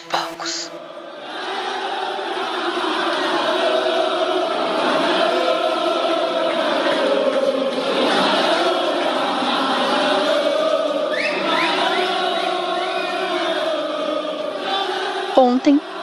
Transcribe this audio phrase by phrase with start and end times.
[0.00, 0.95] Vinte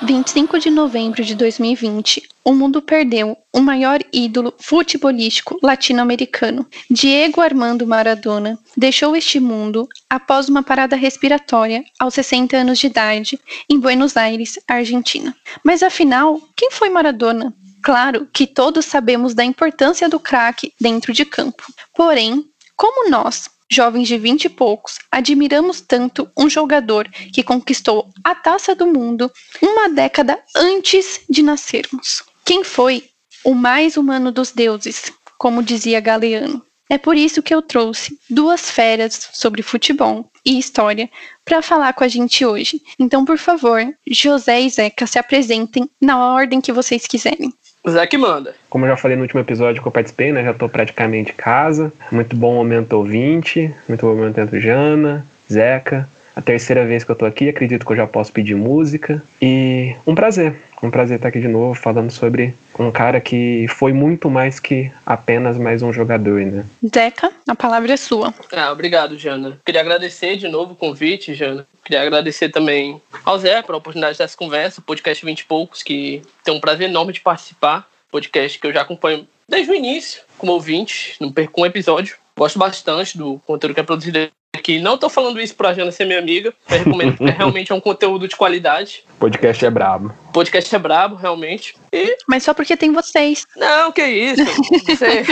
[0.05, 6.67] 25 de novembro de 2020, o mundo perdeu o maior ídolo futebolístico latino-americano.
[6.89, 13.39] Diego Armando Maradona deixou este mundo após uma parada respiratória aos 60 anos de idade
[13.70, 15.34] em Buenos Aires, Argentina.
[15.63, 17.53] Mas afinal, quem foi Maradona?
[17.81, 21.63] Claro que todos sabemos da importância do craque dentro de campo.
[21.95, 22.44] Porém,
[22.75, 28.76] como nós, jovens de vinte e poucos, admiramos tanto um jogador que conquistou a taça
[28.76, 29.31] do mundo
[29.62, 32.23] uma década antes de nascermos.
[32.45, 33.09] Quem foi
[33.44, 36.63] o mais humano dos deuses, como dizia Galeano?
[36.89, 41.09] É por isso que eu trouxe duas férias sobre futebol e história
[41.44, 42.81] para falar com a gente hoje.
[43.00, 47.52] Então, por favor, José e Zeca se apresentem na ordem que vocês quiserem.
[47.86, 48.56] O Zé que manda.
[48.70, 50.42] Como eu já falei no último episódio que eu participei, né?
[50.42, 51.92] Já tô praticamente em casa.
[52.09, 53.73] Muito bom momento ouvinte.
[53.90, 56.08] Muito bom momento entre Jana, Zeca.
[56.34, 59.22] A terceira vez que eu tô aqui, acredito que eu já posso pedir música.
[59.42, 60.56] E um prazer.
[60.81, 64.92] Um prazer estar aqui de novo falando sobre um cara que foi muito mais que
[65.06, 66.66] apenas mais um jogador, né?
[66.94, 68.34] Zeca, a palavra é sua.
[68.52, 69.59] Ah, obrigado, Jana.
[69.66, 71.66] Queria agradecer de novo o convite, Jana.
[71.84, 76.22] Queria agradecer também ao Zé pela oportunidade dessa conversa, o podcast 20 e poucos, que
[76.44, 77.88] tem um prazer enorme de participar.
[78.09, 82.17] Podcast que eu já acompanho desde o início, como ouvinte, não perco um episódio.
[82.38, 84.80] Gosto bastante do conteúdo que é produzido aqui.
[84.80, 86.53] Não tô falando isso pra Jana ser minha amiga.
[86.70, 89.03] Eu recomendo porque realmente é um conteúdo de qualidade.
[89.20, 90.14] Podcast é brabo.
[90.31, 91.75] Podcast é brabo, realmente.
[91.92, 92.18] E.
[92.28, 93.45] Mas só porque tem vocês.
[93.56, 94.44] Não, que isso.
[94.86, 95.23] Você...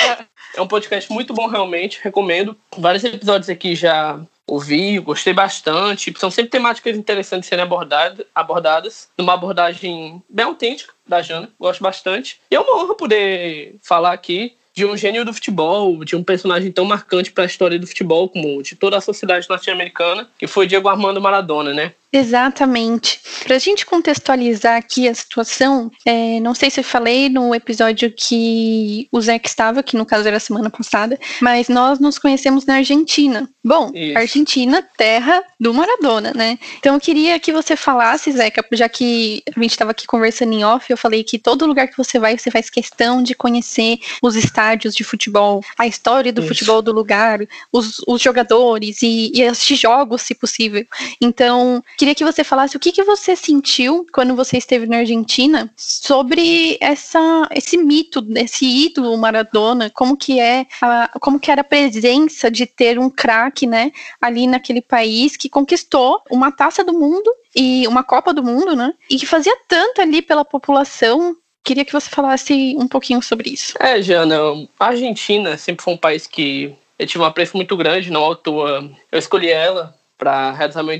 [0.56, 2.00] é um podcast muito bom, realmente.
[2.02, 2.56] Recomendo.
[2.76, 6.12] Vários episódios aqui já ouvi, gostei bastante.
[6.18, 11.50] São sempre temáticas interessantes serem abordadas, abordadas numa abordagem bem autêntica da Jana.
[11.60, 12.40] Gosto bastante.
[12.50, 16.70] E é uma honra poder falar aqui de um gênio do futebol, de um personagem
[16.70, 20.68] tão marcante para a história do futebol como de toda a sociedade norte-americana, que foi
[20.68, 21.94] Diego Armando Maradona, né?
[22.12, 23.20] Exatamente.
[23.44, 28.10] Para a gente contextualizar aqui a situação, é, não sei se eu falei no episódio
[28.10, 32.76] que o Zé estava, que no caso era semana passada, mas nós nos conhecemos na
[32.76, 33.48] Argentina.
[33.62, 34.16] Bom, Isso.
[34.16, 36.58] Argentina, terra do Maradona, né?
[36.78, 40.64] Então eu queria que você falasse, Zeca, já que a gente estava aqui conversando em
[40.64, 44.34] off, eu falei que todo lugar que você vai, você faz questão de conhecer os
[44.34, 46.48] estádios de futebol, a história do Isso.
[46.48, 47.40] futebol do lugar,
[47.70, 50.86] os, os jogadores e, e assistir jogos, se possível.
[51.20, 55.68] Então, Queria que você falasse o que, que você sentiu quando você esteve na Argentina
[55.76, 61.64] sobre essa, esse mito, esse ídolo Maradona, como que é, a, como que era a
[61.64, 67.28] presença de ter um craque, né, ali naquele país que conquistou uma taça do mundo
[67.52, 71.36] e uma Copa do Mundo, né, e que fazia tanto ali pela população.
[71.64, 73.74] Queria que você falasse um pouquinho sobre isso.
[73.80, 74.38] É, Jana,
[74.78, 78.36] a Argentina sempre foi um país que eu tive um apreço muito grande, não à
[78.36, 78.88] toa.
[79.10, 80.94] Eu escolhi ela para realizar meu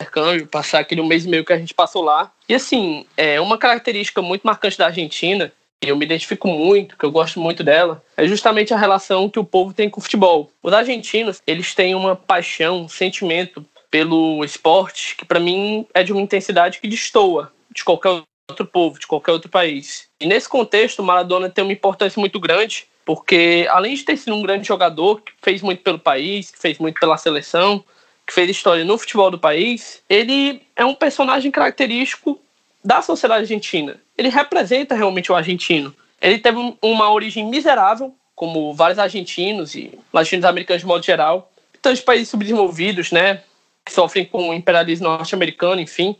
[0.00, 2.32] intercâmbio, passar aquele mês e meio que a gente passou lá.
[2.48, 7.04] E assim, é uma característica muito marcante da Argentina, e eu me identifico muito, que
[7.04, 10.50] eu gosto muito dela, é justamente a relação que o povo tem com o futebol.
[10.62, 16.12] Os argentinos, eles têm uma paixão, um sentimento pelo esporte que para mim é de
[16.12, 20.08] uma intensidade que destoa de qualquer outro povo, de qualquer outro país.
[20.20, 24.34] E nesse contexto, o Maradona tem uma importância muito grande, porque além de ter sido
[24.34, 27.84] um grande jogador, que fez muito pelo país, que fez muito pela seleção,
[28.28, 32.38] que fez história no futebol do país, ele é um personagem característico
[32.84, 33.98] da sociedade argentina.
[34.18, 35.96] Ele representa realmente o argentino.
[36.20, 41.50] Ele teve uma origem miserável, como vários argentinos e latinos-americanos de modo geral,
[41.80, 43.42] tantos países subdesenvolvidos, né,
[43.82, 46.14] que sofrem com o imperialismo norte-americano, enfim.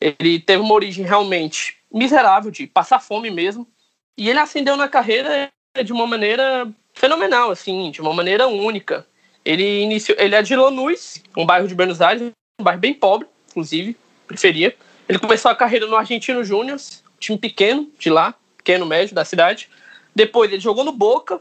[0.00, 3.68] Ele teve uma origem realmente miserável, de passar fome mesmo,
[4.16, 5.50] e ele ascendeu na carreira
[5.84, 9.06] de uma maneira fenomenal, assim, de uma maneira única.
[9.44, 13.28] Ele iniciou, ele é de Lanús, um bairro de Buenos Aires, um bairro bem pobre,
[13.50, 13.96] inclusive,
[14.26, 14.74] preferia.
[15.08, 16.78] Ele começou a carreira no Argentino Júnior,
[17.18, 19.68] time pequeno de lá, pequeno médio da cidade.
[20.14, 21.40] Depois ele jogou no Boca.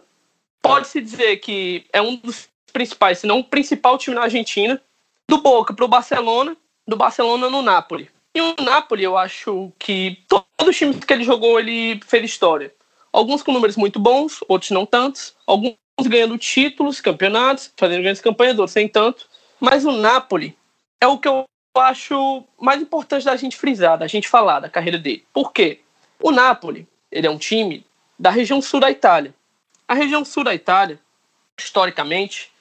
[0.62, 4.82] Pode-se dizer que é um dos principais, se não o principal time na Argentina.
[5.30, 8.10] Do Boca para o Barcelona, do Barcelona no Napoli.
[8.36, 12.74] E o Napoli, eu acho que todos os times que ele jogou, ele fez história.
[13.12, 15.36] Alguns com números muito bons, outros não tantos.
[15.46, 19.28] Alguns ganhando títulos, campeonatos, fazendo grandes campanhas, outros sem tanto.
[19.60, 20.58] Mas o Napoli
[21.00, 21.46] é o que eu
[21.76, 25.26] acho mais importante da gente frisar, da gente falar da carreira dele.
[25.34, 25.82] Por quê?
[26.20, 27.86] O Napoli, ele é um time
[28.18, 29.34] da região sul da Itália.
[29.88, 31.00] A região sul da Itália,
[31.60, 32.52] historicamente,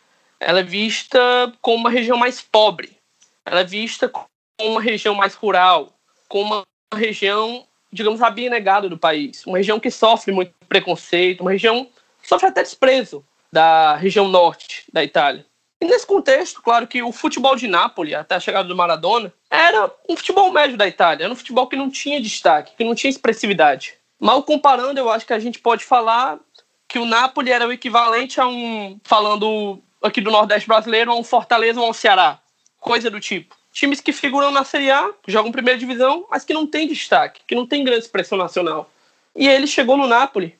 [0.40, 1.20] ela é vista
[1.60, 2.96] como uma região mais pobre.
[3.44, 4.26] Ela é vista como
[4.60, 5.92] uma região mais rural,
[6.28, 6.62] com uma
[6.94, 11.88] região, digamos, abnegada do país, uma região que sofre muito preconceito, uma região
[12.22, 15.44] sofre até desprezo da região norte da Itália.
[15.80, 19.92] E nesse contexto, claro que o futebol de Nápoles, até a chegada do Maradona, era
[20.08, 23.10] um futebol médio da Itália, era um futebol que não tinha destaque, que não tinha
[23.10, 23.94] expressividade.
[24.18, 26.38] Mal comparando, eu acho que a gente pode falar
[26.86, 31.24] que o Napoli era o equivalente a um, falando aqui do Nordeste brasileiro, a um
[31.24, 32.38] Fortaleza ou a um Ceará,
[32.78, 33.56] coisa do tipo.
[33.72, 37.56] Times que figuram na Série A, jogam primeira divisão, mas que não tem destaque, que
[37.56, 38.88] não tem grande expressão nacional.
[39.34, 40.56] E ele chegou no Napoli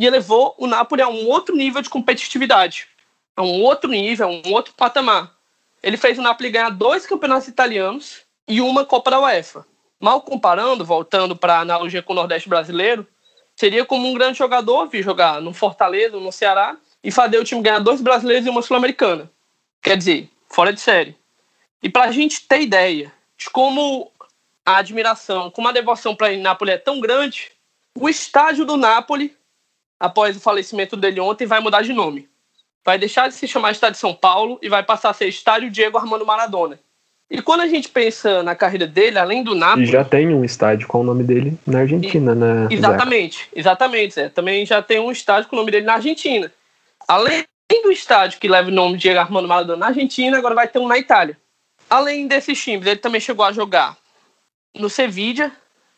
[0.00, 2.88] e elevou o Napoli a um outro nível de competitividade
[3.36, 5.32] a um outro nível, a um outro patamar.
[5.82, 9.66] Ele fez o Napoli ganhar dois campeonatos italianos e uma Copa da UEFA.
[9.98, 13.06] Mal comparando, voltando para a analogia com o Nordeste brasileiro,
[13.56, 17.62] seria como um grande jogador vir jogar no Fortaleza, no Ceará, e fazer o time
[17.62, 19.30] ganhar dois brasileiros e uma sul-americana.
[19.82, 21.16] Quer dizer, fora de série.
[21.82, 24.10] E para a gente ter ideia de como
[24.64, 27.52] a admiração, como a devoção para o Napoli é tão grande,
[27.98, 29.34] o estádio do Napoli,
[30.00, 32.30] após o falecimento dele ontem, vai mudar de nome
[32.84, 35.98] vai deixar de se chamar Estádio São Paulo e vai passar a ser Estádio Diego
[35.98, 36.78] Armando Maradona.
[37.30, 39.84] E quando a gente pensa na carreira dele, além do Napoli...
[39.84, 42.68] E já tem um estádio com o nome dele na Argentina, e, né?
[42.68, 44.28] Exatamente, exatamente, Zé.
[44.28, 46.52] Também já tem um estádio com o nome dele na Argentina.
[47.06, 47.44] Além
[47.84, 50.80] do estádio que leva o nome de Diego Armando Maradona na Argentina, agora vai ter
[50.80, 51.38] um na Itália.
[51.88, 53.96] Além desses times, ele também chegou a jogar
[54.74, 55.52] no Sevilla,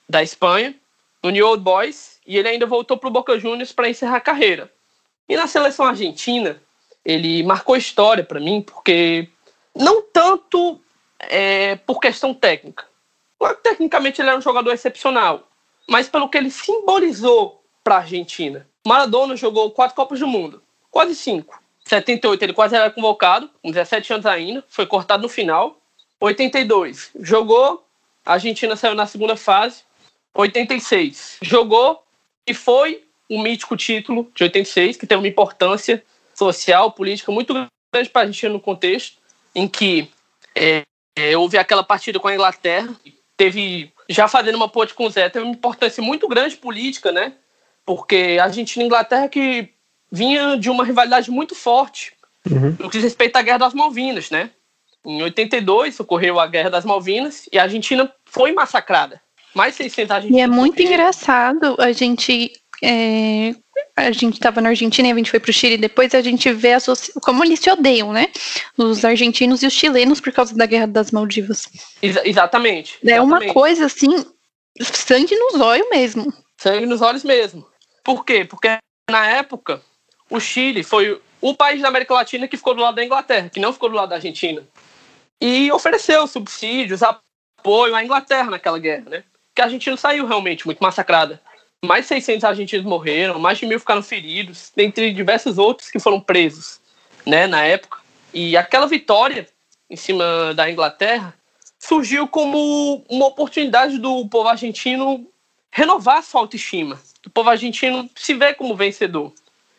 [0.07, 0.75] da Espanha,
[1.23, 4.21] no New Old Boys, e ele ainda voltou para o Boca Juniors para encerrar a
[4.21, 4.73] carreira.
[5.29, 6.61] E na seleção argentina,
[7.05, 9.29] ele marcou história para mim, porque
[9.75, 10.81] não tanto
[11.19, 12.87] é, por questão técnica.
[13.39, 15.49] Que tecnicamente ele era um jogador excepcional,
[15.89, 18.69] mas pelo que ele simbolizou para a Argentina.
[18.87, 21.61] Maradona jogou quatro Copas do Mundo, quase cinco.
[21.85, 25.77] 78 ele quase era convocado, com 17 anos ainda, foi cortado no final.
[26.21, 27.85] 82 jogou,
[28.25, 29.83] a Argentina saiu na segunda fase.
[30.35, 32.03] 86 jogou
[32.47, 36.03] e foi o mítico título de 86, que tem uma importância
[36.35, 39.17] social, política muito grande para a gente no contexto
[39.55, 40.11] em que
[40.55, 40.83] é,
[41.17, 42.95] é, houve aquela partida com a Inglaterra,
[43.37, 47.35] teve, já fazendo uma ponte com o Zé, teve uma importância muito grande política, né?
[47.85, 49.71] Porque a Argentina e a Inglaterra que
[50.11, 52.13] vinha de uma rivalidade muito forte
[52.51, 52.77] uhum.
[52.79, 54.51] no que diz respeito à Guerra das Malvinas, né?
[55.05, 59.21] Em 82 ocorreu a Guerra das Malvinas e a Argentina foi massacrada.
[59.55, 60.39] Mais 600 argentinos.
[60.39, 62.53] E é muito engraçado a gente
[62.83, 63.55] é,
[63.97, 66.53] a gente estava na Argentina e a gente foi para o Chile depois, a gente
[66.53, 66.73] vê
[67.23, 68.29] como eles se odeiam, né?
[68.77, 71.69] Os argentinos e os chilenos por causa da Guerra das Maldivas.
[72.03, 74.27] Ex exatamente, É uma coisa assim,
[74.81, 76.33] sangue nos olhos mesmo.
[76.59, 77.67] Sangue nos olhos mesmo.
[78.03, 78.45] Por quê?
[78.45, 78.79] Porque
[79.11, 79.81] na época
[80.29, 83.61] o Chile foi o país da América Latina que ficou do lado da Inglaterra, que
[83.61, 84.67] não ficou do lado da Argentina.
[85.41, 89.25] E ofereceu subsídios, apoio à Inglaterra naquela guerra, né?
[89.55, 91.41] Que a Argentina saiu realmente muito massacrada
[91.85, 96.21] mais de 600 argentinos morreram, mais de mil ficaram feridos, dentre diversos outros que foram
[96.21, 96.81] presos,
[97.27, 97.99] né, na época.
[98.33, 99.49] E aquela vitória
[99.91, 101.35] em cima da Inglaterra
[101.79, 105.27] surgiu como uma oportunidade do povo argentino
[105.73, 109.33] renovar sua autoestima, do povo argentino se ver como vencedor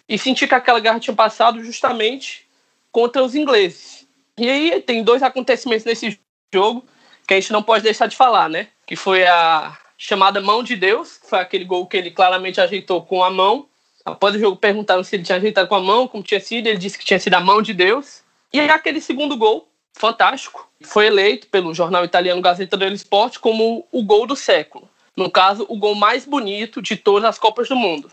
[0.07, 2.45] e sentir que aquela guerra tinha passado justamente
[2.91, 4.05] contra os ingleses.
[4.37, 6.19] E aí tem dois acontecimentos nesse
[6.53, 6.85] jogo
[7.25, 8.67] que a gente não pode deixar de falar, né?
[8.85, 13.23] Que foi a chamada Mão de Deus, foi aquele gol que ele claramente ajeitou com
[13.23, 13.67] a mão.
[14.03, 16.77] Após o jogo perguntaram se ele tinha ajeitado com a mão, como tinha sido, ele
[16.77, 18.21] disse que tinha sido a mão de Deus.
[18.51, 24.03] E aquele segundo gol, fantástico, foi eleito pelo jornal italiano Gazeta dello Sport como o
[24.03, 24.89] gol do século.
[25.15, 28.11] No caso, o gol mais bonito de todas as Copas do Mundo.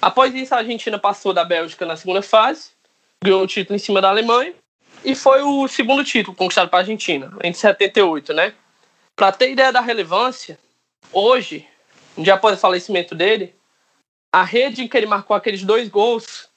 [0.00, 2.70] Após isso, a Argentina passou da Bélgica na segunda fase,
[3.22, 4.54] ganhou o título em cima da Alemanha
[5.04, 8.54] e foi o segundo título conquistado para a Argentina, em 78, né?
[9.16, 10.58] Para ter ideia da relevância,
[11.10, 11.68] Hoje,
[12.16, 13.54] um dia após o falecimento dele,
[14.32, 16.48] a rede em que ele marcou aqueles dois gols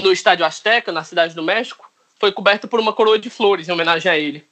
[0.00, 3.72] no Estádio Azteca, na cidade do México, foi coberta por uma coroa de flores em
[3.72, 4.44] homenagem a ele.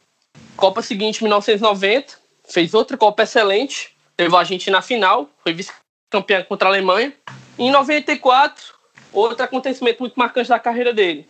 [0.57, 2.19] Copa seguinte, 1990,
[2.49, 7.13] fez outra Copa excelente, levou a Argentina à final, foi vice-campeã contra a Alemanha.
[7.59, 8.65] Em 94,
[9.13, 11.29] outro acontecimento muito marcante da carreira dele.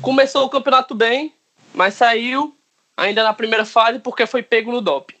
[0.00, 1.34] Começou o campeonato bem,
[1.74, 2.56] mas saiu
[2.96, 5.17] ainda na primeira fase porque foi pego no doping.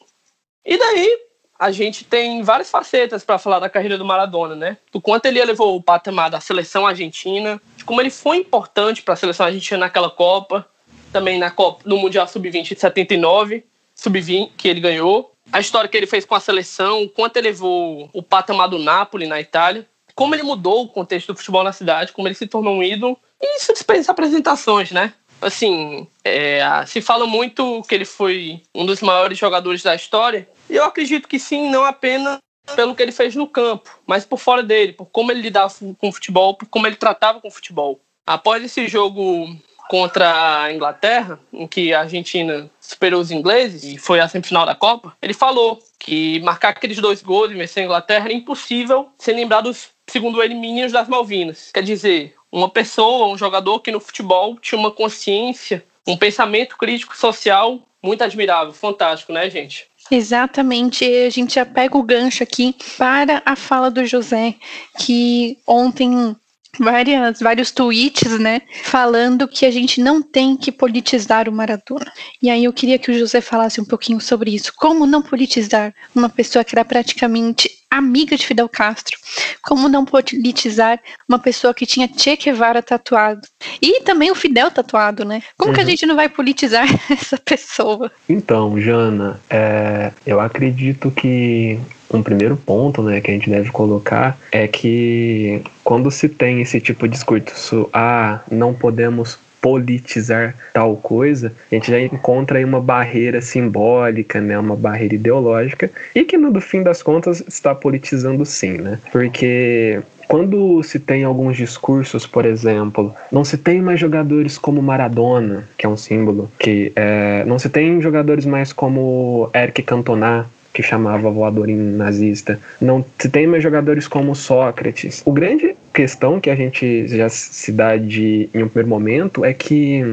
[0.64, 1.18] E daí,
[1.58, 4.76] a gente tem várias facetas para falar da carreira do Maradona, né?
[4.92, 9.14] Do quanto ele elevou o patamar da seleção argentina, de como ele foi importante para
[9.14, 10.68] a seleção argentina naquela Copa,
[11.12, 15.96] também na Copa, no Mundial Sub-20 de 79, Sub-20 que ele ganhou, a história que
[15.96, 19.86] ele fez com a seleção, o quanto ele levou o patamar do Napoli na Itália,
[20.14, 23.18] como ele mudou o contexto do futebol na cidade, como ele se tornou um ídolo,
[23.40, 25.14] e isso dispensa apresentações, né?
[25.40, 30.48] Assim, é, se fala muito que ele foi um dos maiores jogadores da história.
[30.68, 32.38] E eu acredito que sim, não apenas
[32.74, 36.08] pelo que ele fez no campo, mas por fora dele, por como ele lidava com
[36.08, 38.00] o futebol, por como ele tratava com o futebol.
[38.26, 39.56] Após esse jogo
[39.88, 44.74] contra a Inglaterra, em que a Argentina superou os ingleses e foi a semifinal da
[44.74, 49.34] Copa, ele falou que marcar aqueles dois gols e vencer a Inglaterra era impossível sem
[49.34, 51.70] lembrar dos, segundo ele, meninos das Malvinas.
[51.72, 57.16] Quer dizer, uma pessoa, um jogador que no futebol tinha uma consciência, um pensamento crítico
[57.16, 59.86] social muito admirável, fantástico, né, gente?
[60.10, 64.54] Exatamente, a gente já pega o gancho aqui para a fala do José,
[64.98, 66.34] que ontem
[66.78, 72.12] várias, vários tweets, né, falando que a gente não tem que politizar o Maradona.
[72.42, 74.72] E aí eu queria que o José falasse um pouquinho sobre isso.
[74.76, 79.16] Como não politizar uma pessoa que era praticamente amiga de Fidel Castro?
[79.62, 83.40] Como não politizar uma pessoa que tinha Che Guevara tatuado?
[83.80, 85.42] E também o Fidel tatuado, né?
[85.56, 85.74] Como uhum.
[85.74, 85.90] que a uhum.
[85.90, 88.10] gente não vai politizar essa pessoa?
[88.28, 91.78] Então, Jana, é, eu acredito que
[92.10, 96.80] um primeiro ponto né, que a gente deve colocar é que quando se tem esse
[96.80, 102.80] tipo de discurso, ah, não podemos politizar tal coisa, a gente já encontra aí uma
[102.80, 108.78] barreira simbólica, né, uma barreira ideológica, e que no fim das contas está politizando sim,
[108.78, 108.98] né?
[109.10, 115.66] Porque quando se tem alguns discursos, por exemplo, não se tem mais jogadores como Maradona,
[115.76, 120.46] que é um símbolo, que é, não se tem jogadores mais como Eric Cantona,
[120.78, 122.60] que chamava voadorinho nazista.
[122.80, 125.22] Não se tem mais jogadores como Sócrates.
[125.24, 129.52] O grande questão que a gente já se dá de, em um primeiro momento é
[129.52, 130.04] que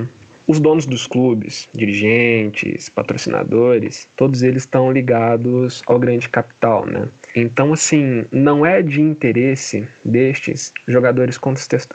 [0.47, 7.09] os donos dos clubes, dirigentes, patrocinadores, todos eles estão ligados ao grande capital, né?
[7.35, 11.37] Então, assim, não é de interesse destes jogadores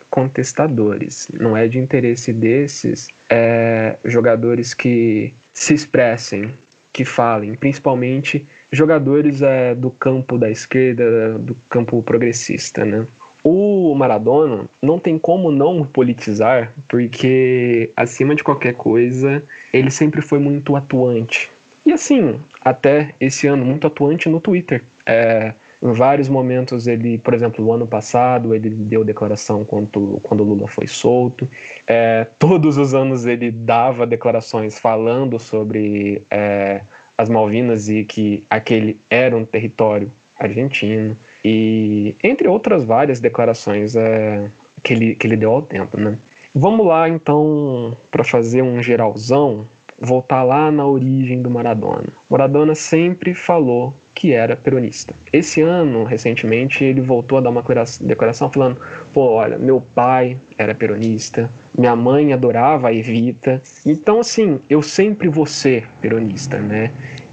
[0.08, 6.52] contestadores, não é de interesse desses é, jogadores que se expressem,
[7.00, 13.06] que falem, principalmente jogadores é, do campo da esquerda, do campo progressista, né?
[13.42, 19.42] O Maradona não tem como não politizar, porque acima de qualquer coisa,
[19.72, 21.50] ele sempre foi muito atuante.
[21.86, 24.82] E assim, até esse ano, muito atuante no Twitter.
[25.06, 30.44] É, em vários momentos ele, por exemplo, no ano passado, ele deu declaração quando, quando
[30.44, 31.48] Lula foi solto.
[31.86, 36.82] É, todos os anos ele dava declarações falando sobre é,
[37.16, 44.48] as Malvinas e que aquele era um território argentino e entre outras várias declarações é,
[44.82, 46.18] que, ele, que ele deu ao tempo, né?
[46.54, 49.66] Vamos lá então para fazer um geralzão,
[49.98, 52.08] voltar lá na origem do Maradona.
[52.28, 55.14] Maradona sempre falou que era peronista.
[55.32, 57.64] Esse ano, recentemente, ele voltou a dar uma
[58.02, 58.76] declaração falando:
[59.14, 65.26] pô, olha, meu pai era peronista, minha mãe adorava a Evita, então, assim, eu sempre
[65.26, 66.90] vou ser peronista, né?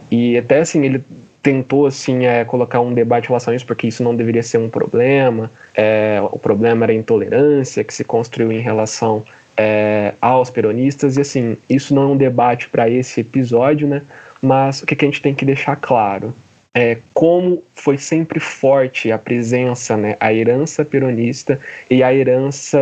[0.10, 1.04] E até assim, ele
[1.44, 4.58] tentou assim é, colocar um debate em relação a isso, porque isso não deveria ser
[4.58, 5.52] um problema.
[5.76, 9.26] É, o problema era a intolerância que se construiu em relação
[9.58, 14.04] é, aos peronistas, e assim, isso não é um debate para esse episódio, né?
[14.42, 16.34] Mas o que, que a gente tem que deixar claro?
[16.78, 22.78] É, como foi sempre forte a presença, né, a herança peronista e a herança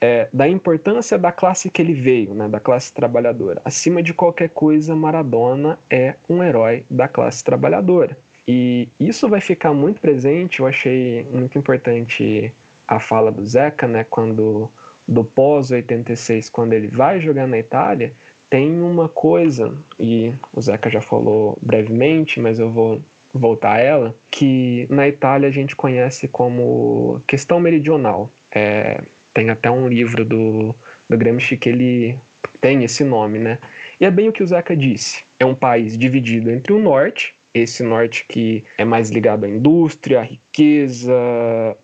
[0.00, 3.62] é, da importância da classe que ele veio, né, da classe trabalhadora.
[3.64, 8.18] Acima de qualquer coisa, Maradona é um herói da classe trabalhadora.
[8.44, 12.52] E isso vai ficar muito presente, eu achei muito importante
[12.88, 14.68] a fala do Zeca, né, quando
[15.06, 18.12] do pós-86, quando ele vai jogar na Itália,
[18.50, 23.00] tem uma coisa, e o Zeca já falou brevemente, mas eu vou
[23.32, 28.30] voltar a ela, que na Itália a gente conhece como questão meridional.
[28.50, 29.00] É,
[29.32, 30.74] tem até um livro do,
[31.08, 32.18] do Gramsci que ele
[32.60, 33.58] tem esse nome, né?
[34.00, 35.24] E é bem o que o Zeca disse.
[35.38, 40.20] É um país dividido entre o norte, esse norte que é mais ligado à indústria,
[40.20, 41.14] à riqueza,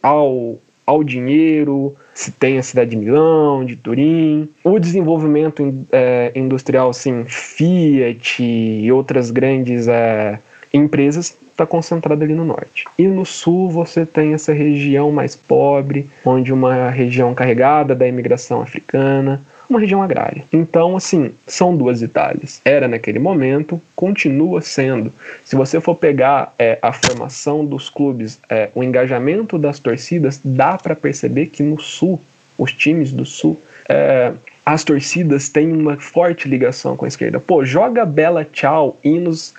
[0.03, 6.91] ao, ao dinheiro, se tem a cidade de Milão, de Turim, o desenvolvimento é, industrial,
[6.91, 10.39] assim, Fiat e outras grandes é,
[10.73, 12.85] empresas está concentrada ali no norte.
[12.97, 18.63] E no sul você tem essa região mais pobre, onde uma região carregada da imigração
[18.63, 20.45] africana, uma região agrária.
[20.53, 22.61] Então, assim, são duas Itálias.
[22.65, 25.13] Era naquele momento, continua sendo.
[25.45, 30.79] Se você for pegar é, a formação dos clubes, é, o engajamento das torcidas, dá
[30.79, 32.21] para perceber que no sul,
[32.57, 34.33] os times do sul, é,
[34.65, 37.41] as torcidas têm uma forte ligação com a esquerda.
[37.41, 39.55] Pô, joga Bela Tchau, hinos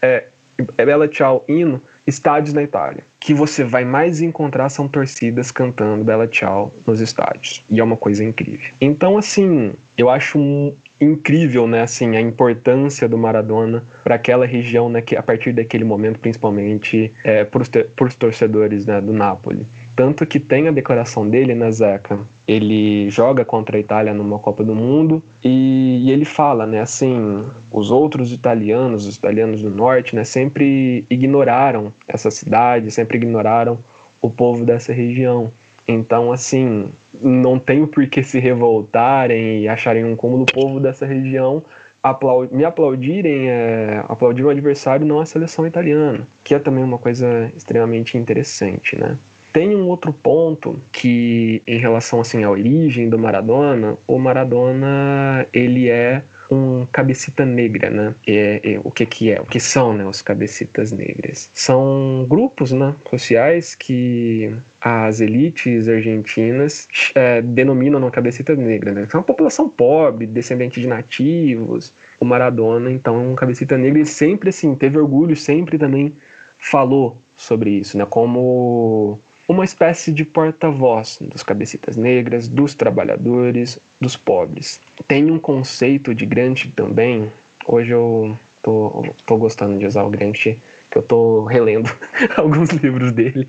[0.63, 3.03] Bela Tchau hino, estádios na Itália.
[3.19, 7.63] Que você vai mais encontrar são torcidas cantando Bela Tchau nos estádios.
[7.69, 8.71] E é uma coisa incrível.
[8.79, 15.01] Então, assim, eu acho incrível, né, assim, a importância do Maradona para aquela região, né,
[15.01, 17.61] que a partir daquele momento, principalmente é, para
[18.05, 19.65] os torcedores né, do Napoli.
[19.99, 22.17] Tanto que tem a declaração dele na né, Zeca.
[22.47, 27.43] Ele joga contra a Itália numa Copa do Mundo e, e, ele fala, né, assim,
[27.69, 33.77] os outros italianos, os italianos do norte, né, sempre ignoraram essa cidade, sempre ignoraram
[34.21, 35.51] o povo dessa região.
[35.85, 36.85] Então, assim,
[37.21, 41.61] não tem por que se revoltarem e acharem um cúmulo o povo dessa região
[42.01, 46.97] aplaud me aplaudirem, é, aplaudir o adversário, não a seleção italiana, que é também uma
[46.97, 49.17] coisa extremamente interessante, né?
[49.51, 55.89] Tem um outro ponto que, em relação assim à origem do Maradona, o Maradona ele
[55.89, 58.15] é um cabecita negra, né?
[58.25, 59.39] É, é, o que que é?
[59.39, 60.05] O que são, né?
[60.05, 61.49] Os cabecitas negras?
[61.53, 62.95] São grupos, né?
[63.09, 64.51] Sociais que
[64.81, 69.07] as elites argentinas é, denominam uma cabecita negra, né?
[69.11, 71.93] É uma população pobre, descendente de nativos.
[72.19, 76.13] O Maradona, então, é um cabecita negra e sempre, assim, teve orgulho, sempre também
[76.57, 78.05] falou sobre isso, né?
[78.09, 84.79] Como uma espécie de porta-voz dos cabecitas negras, dos trabalhadores, dos pobres.
[85.07, 87.31] Tem um conceito de Grant também.
[87.65, 91.89] Hoje eu tô, tô gostando de usar o Grant, que eu tô relendo
[92.37, 93.47] alguns livros dele.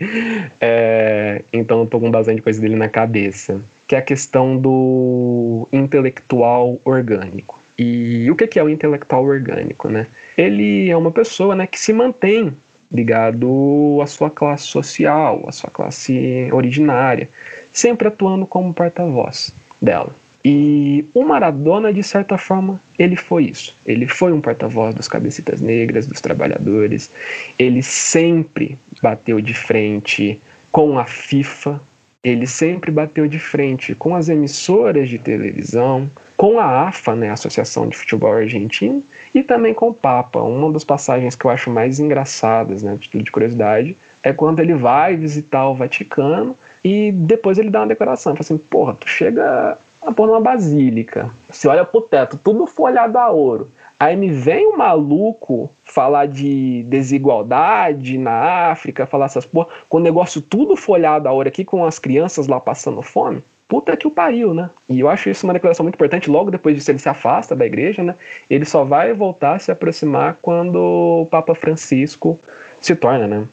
[0.58, 3.60] É, então eu tô com bastante coisa dele na cabeça.
[3.86, 7.60] Que é a questão do intelectual orgânico.
[7.78, 10.06] E o que é o intelectual orgânico, né?
[10.36, 12.54] Ele é uma pessoa né, que se mantém
[12.90, 17.28] ligado à sua classe social, à sua classe originária,
[17.72, 20.14] sempre atuando como porta-voz dela.
[20.44, 23.76] E o Maradona, de certa forma, ele foi isso.
[23.86, 27.10] Ele foi um porta-voz dos cabecitas negras, dos trabalhadores.
[27.58, 30.40] Ele sempre bateu de frente
[30.72, 31.80] com a FIFA,
[32.24, 37.86] ele sempre bateu de frente com as emissoras de televisão, com a AFA, né, Associação
[37.86, 39.04] de Futebol Argentino,
[39.34, 40.40] e também com o Papa.
[40.40, 44.72] Uma das passagens que eu acho mais engraçadas, né, título de curiosidade, é quando ele
[44.72, 49.76] vai visitar o Vaticano e depois ele dá uma declaração, fala assim, porra, tu chega
[50.00, 54.66] a pôr numa basílica, você olha pro teto, tudo folhado a ouro, Aí me vem
[54.66, 61.28] um maluco falar de desigualdade na África, falar essas porra, com o negócio tudo folhado
[61.28, 63.42] a hora aqui, com as crianças lá passando fome.
[63.70, 64.68] Puta que o pariu, né?
[64.88, 66.28] E eu acho isso uma declaração muito importante.
[66.28, 68.16] Logo depois disso, ele se afasta da igreja, né?
[68.50, 70.74] Ele só vai voltar a se aproximar quando
[71.22, 72.36] o Papa Francisco
[72.80, 73.46] se torna, né?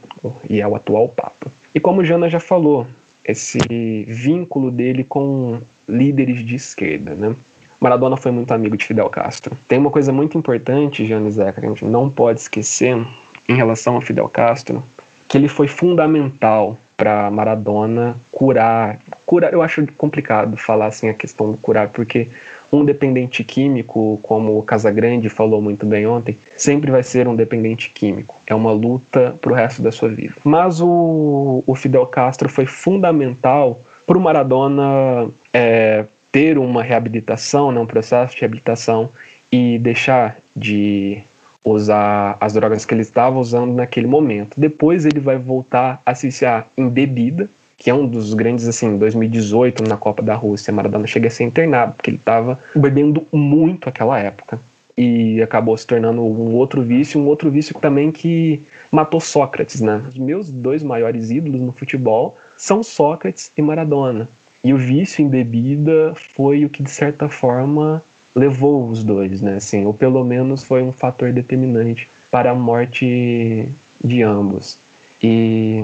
[0.50, 1.52] E é o atual Papa.
[1.74, 2.88] E como Jana já falou,
[3.24, 3.60] esse
[4.08, 7.36] vínculo dele com líderes de esquerda, né?
[7.80, 9.56] Maradona foi muito amigo de Fidel Castro.
[9.68, 12.98] Tem uma coisa muito importante, Gianni Zeca, que a gente não pode esquecer
[13.48, 14.84] em relação a Fidel Castro,
[15.28, 19.00] que ele foi fundamental para Maradona curar.
[19.26, 22.28] Curar, eu acho complicado falar assim a questão do curar, porque
[22.74, 27.90] um dependente químico, como o Casagrande falou muito bem ontem, sempre vai ser um dependente
[27.90, 28.36] químico.
[28.46, 30.34] É uma luta para o resto da sua vida.
[30.44, 37.80] Mas o, o Fidel Castro foi fundamental para o Maradona é, ter uma reabilitação, né,
[37.80, 39.10] um processo de reabilitação
[39.52, 41.24] e deixar de
[41.72, 44.60] usar as drogas que ele estava usando naquele momento.
[44.60, 48.98] Depois ele vai voltar a se viciar em bebida, que é um dos grandes, assim,
[48.98, 53.88] 2018 na Copa da Rússia, Maradona chega a ser internado, porque ele estava bebendo muito
[53.88, 54.60] aquela época.
[54.98, 58.60] E acabou se tornando um outro vício, um outro vício também que
[58.92, 60.02] matou Sócrates, né?
[60.10, 64.28] Os meus dois maiores ídolos no futebol são Sócrates e Maradona.
[64.64, 68.04] E o vício em bebida foi o que, de certa forma,
[68.38, 69.56] levou os dois, né?
[69.56, 73.68] Assim, ou pelo menos foi um fator determinante para a morte
[74.04, 74.78] de ambos.
[75.22, 75.84] E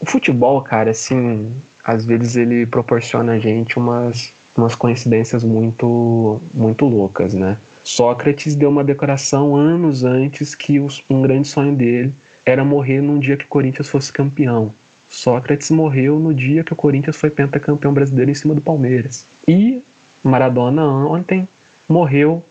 [0.00, 1.52] o futebol, cara, assim,
[1.84, 7.58] às vezes ele proporciona a gente umas, umas coincidências muito, muito loucas, né?
[7.82, 12.12] Sócrates deu uma declaração anos antes que os, um grande sonho dele
[12.44, 14.72] era morrer num dia que o Corinthians fosse campeão.
[15.10, 19.24] Sócrates morreu no dia que o Corinthians foi pentacampeão brasileiro em cima do Palmeiras.
[19.48, 19.82] E
[20.22, 21.48] Maradona ontem
[21.88, 22.42] morreu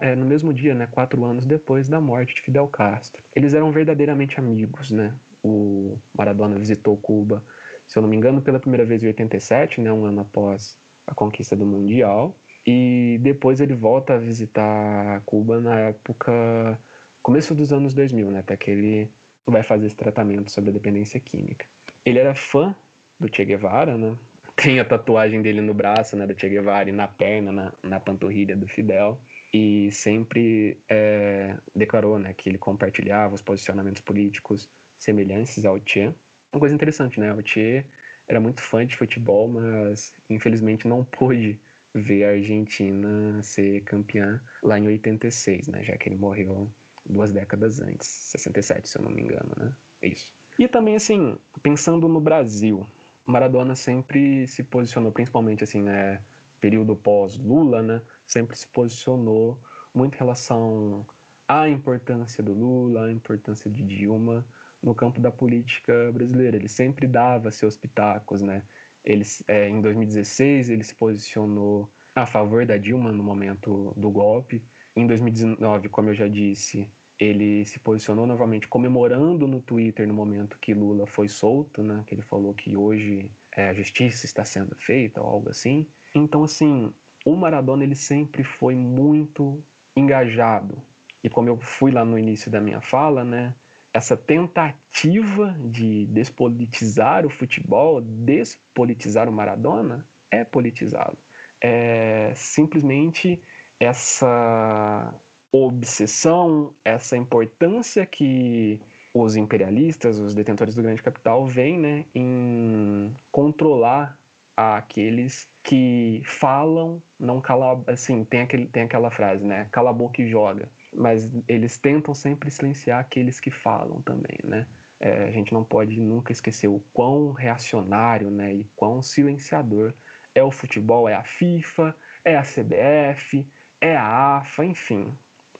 [0.00, 3.22] é, no mesmo dia, né, quatro anos depois da morte de Fidel Castro.
[3.34, 5.14] Eles eram verdadeiramente amigos, né?
[5.42, 7.42] O Maradona visitou Cuba,
[7.88, 10.76] se eu não me engano, pela primeira vez em 87, né, um ano após
[11.06, 12.36] a conquista do Mundial.
[12.66, 16.78] E depois ele volta a visitar Cuba na época
[17.22, 19.10] começo dos anos 2000, né, até que ele
[19.46, 21.66] vai fazer esse tratamento sobre a dependência química.
[22.04, 22.74] Ele era fã
[23.18, 24.16] do Che Guevara, né?
[24.62, 27.98] Tem a tatuagem dele no braço, né, do Che Guevara e na perna, na, na
[27.98, 29.18] panturrilha do Fidel.
[29.54, 34.68] E sempre é, declarou, né, que ele compartilhava os posicionamentos políticos
[34.98, 36.12] semelhantes ao Che.
[36.52, 37.32] Uma coisa interessante, né?
[37.32, 37.84] O Che
[38.28, 41.58] era muito fã de futebol, mas infelizmente não pôde
[41.94, 45.82] ver a Argentina ser campeã lá em 86, né?
[45.82, 46.70] Já que ele morreu
[47.06, 49.72] duas décadas antes, 67, se eu não me engano, né?
[50.02, 50.32] Isso.
[50.58, 52.86] E também, assim, pensando no Brasil,
[53.24, 56.20] Maradona sempre se posicionou, principalmente, assim, né,
[56.60, 58.02] período pós-Lula, né?
[58.26, 59.60] Sempre se posicionou
[59.94, 61.04] muito em relação
[61.48, 64.46] à importância do Lula, à importância de Dilma
[64.82, 66.56] no campo da política brasileira.
[66.56, 68.62] Ele sempre dava seus pitacos, né?
[69.04, 74.62] Ele, é, em 2016, ele se posicionou a favor da Dilma no momento do golpe.
[74.94, 76.88] Em 2019, como eu já disse,
[77.20, 82.02] ele se posicionou novamente comemorando no Twitter no momento que Lula foi solto, né?
[82.06, 85.86] Que ele falou que hoje é, a justiça está sendo feita ou algo assim.
[86.14, 86.92] Então, assim,
[87.24, 89.62] o Maradona ele sempre foi muito
[89.94, 90.78] engajado.
[91.22, 93.54] E como eu fui lá no início da minha fala, né?
[93.92, 101.16] essa tentativa de despolitizar o futebol, despolitizar o Maradona, é politizá-lo.
[101.60, 103.42] É simplesmente
[103.78, 105.12] essa
[105.52, 108.80] obsessão, essa importância que
[109.12, 114.18] os imperialistas, os detentores do grande capital, veem né, em controlar
[114.56, 120.22] aqueles que falam, não cala, assim, tem, aquele, tem aquela frase, né, cala a boca
[120.22, 124.66] e joga mas eles tentam sempre silenciar aqueles que falam também, né?
[124.98, 129.94] É, a gente não pode nunca esquecer o quão reacionário né, e quão silenciador
[130.34, 133.46] é o futebol, é a FIFA, é a CBF,
[133.80, 135.10] é a AFA, enfim.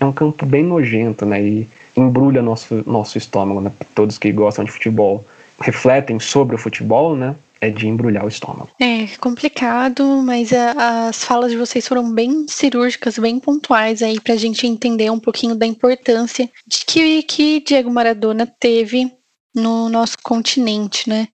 [0.00, 3.60] É um campo bem nojento né, e embrulha nosso, nosso estômago.
[3.60, 3.70] Né?
[3.94, 5.24] Todos que gostam de futebol
[5.60, 7.36] refletem sobre o futebol, né?
[7.60, 8.70] é de embrulhar o estômago.
[8.80, 14.34] É complicado, mas a, as falas de vocês foram bem cirúrgicas, bem pontuais aí para
[14.34, 19.12] a gente entender um pouquinho da importância de que, que Diego Maradona teve
[19.54, 21.28] no nosso continente, né?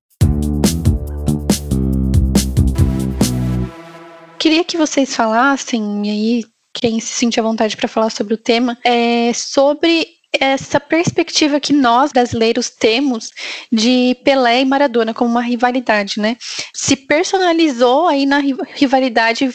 [4.39, 6.45] Queria que vocês falassem, e aí
[6.81, 10.07] quem se sentir à vontade para falar sobre o tema, é sobre
[10.39, 13.31] essa perspectiva que nós brasileiros temos
[13.73, 16.37] de Pelé e Maradona como uma rivalidade, né?
[16.75, 18.43] Se personalizou aí na
[18.75, 19.51] rivalidade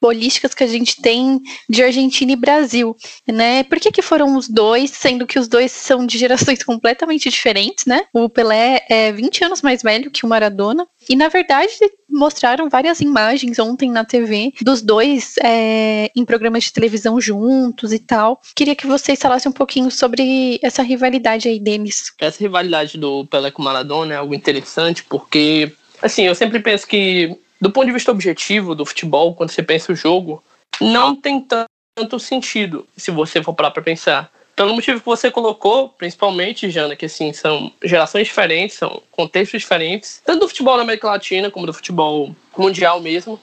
[0.00, 3.62] bolísticas que a gente tem de Argentina e Brasil, né?
[3.64, 7.84] Por que, que foram os dois, sendo que os dois são de gerações completamente diferentes,
[7.84, 8.04] né?
[8.12, 10.86] O Pelé é 20 anos mais velho que o Maradona.
[11.08, 11.72] E na verdade
[12.08, 17.98] mostraram várias imagens ontem na TV dos dois é, em programas de televisão juntos e
[17.98, 18.40] tal.
[18.54, 22.12] Queria que vocês falassem um pouquinho sobre essa rivalidade aí deles.
[22.18, 26.86] Essa rivalidade do Pelé com o Maradona é algo interessante porque, assim, eu sempre penso
[26.86, 30.42] que do ponto de vista objetivo do futebol, quando você pensa o jogo,
[30.80, 31.44] não tem
[31.96, 34.30] tanto sentido, se você for parar para pensar.
[34.54, 40.20] Pelo motivo que você colocou, principalmente, Jana, que assim, são gerações diferentes, são contextos diferentes,
[40.24, 43.40] tanto do futebol da América Latina como do futebol mundial mesmo.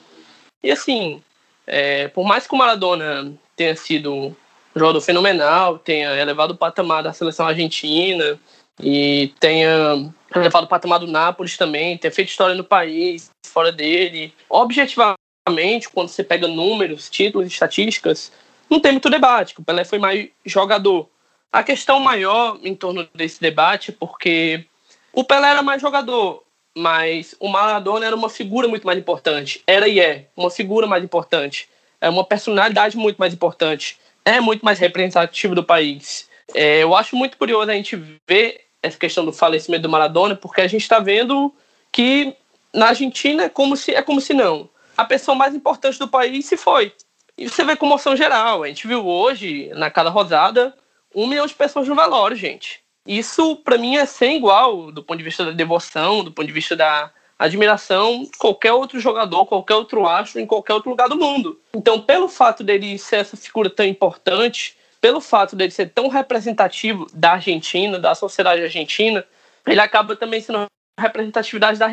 [0.62, 1.22] E assim,
[1.66, 4.34] é, por mais que o Maradona tenha sido um
[4.74, 8.38] jogador fenomenal, tenha elevado o patamar da seleção argentina
[8.82, 14.34] e tenha levado o patamar do Nápoles também, ter feito história no país, fora dele.
[14.48, 18.32] Objetivamente, quando você pega números, títulos, estatísticas,
[18.68, 21.08] não tem muito debate, o Pelé foi mais jogador.
[21.52, 24.64] A questão maior em torno desse debate é porque
[25.12, 26.42] o Pelé era mais jogador,
[26.76, 29.62] mas o Maradona era uma figura muito mais importante.
[29.66, 31.68] Era e é uma figura mais importante.
[32.00, 33.98] É uma personalidade muito mais importante.
[34.24, 36.28] É muito mais representativo do país.
[36.54, 37.96] É, eu acho muito curioso a gente
[38.28, 41.52] ver essa questão do falecimento do Maradona, porque a gente está vendo
[41.92, 42.34] que
[42.72, 44.68] na Argentina é como se é como se não.
[44.96, 46.92] A pessoa mais importante do país se foi.
[47.36, 48.62] E você vê comoção geral.
[48.62, 50.74] A gente viu hoje, na cada rodada,
[51.14, 52.80] um milhão de pessoas no velório, gente.
[53.06, 56.52] Isso, para mim, é sem igual do ponto de vista da devoção, do ponto de
[56.52, 61.60] vista da admiração, qualquer outro jogador, qualquer outro astro, em qualquer outro lugar do mundo.
[61.74, 67.06] Então, pelo fato dele ser essa figura tão importante, pelo fato dele ser tão representativo
[67.12, 69.24] da Argentina, da sociedade argentina,
[69.66, 70.66] ele acaba também sendo
[70.98, 71.86] representatividade da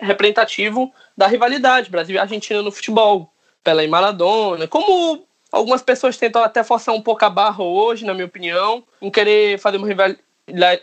[0.00, 6.42] representativo da rivalidade Brasil e Argentina no futebol, Pelé e Maradona, como algumas pessoas tentam
[6.42, 9.88] até forçar um pouco a barra hoje, na minha opinião, em querer fazer uma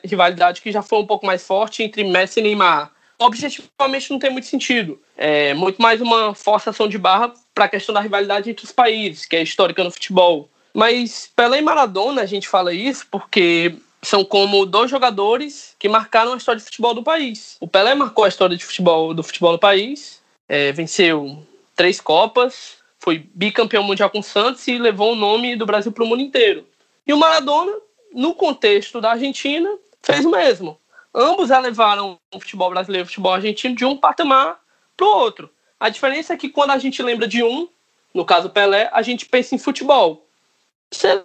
[0.04, 2.92] rivalidade que já foi um pouco mais forte entre Messi e Neymar.
[3.18, 5.02] Objetivamente não tem muito sentido.
[5.18, 9.26] É muito mais uma forçação de barra para a questão da rivalidade entre os países,
[9.26, 10.50] que é histórica no futebol.
[10.76, 16.34] Mas Pelé e Maradona, a gente fala isso porque são como dois jogadores que marcaram
[16.34, 17.56] a história de futebol do país.
[17.62, 21.42] O Pelé marcou a história de futebol do futebol do país, é, venceu
[21.78, 26.04] três Copas, foi bicampeão mundial com o Santos e levou o nome do Brasil para
[26.04, 26.68] o mundo inteiro.
[27.08, 27.72] E o Maradona,
[28.14, 29.70] no contexto da Argentina,
[30.04, 30.78] fez o mesmo.
[31.14, 34.60] Ambos elevaram o futebol brasileiro e o futebol argentino de um patamar
[34.98, 35.50] para o outro.
[35.80, 37.70] A diferença é que quando a gente lembra de um,
[38.14, 40.25] no caso Pelé, a gente pensa em futebol.
[40.92, 41.24] Você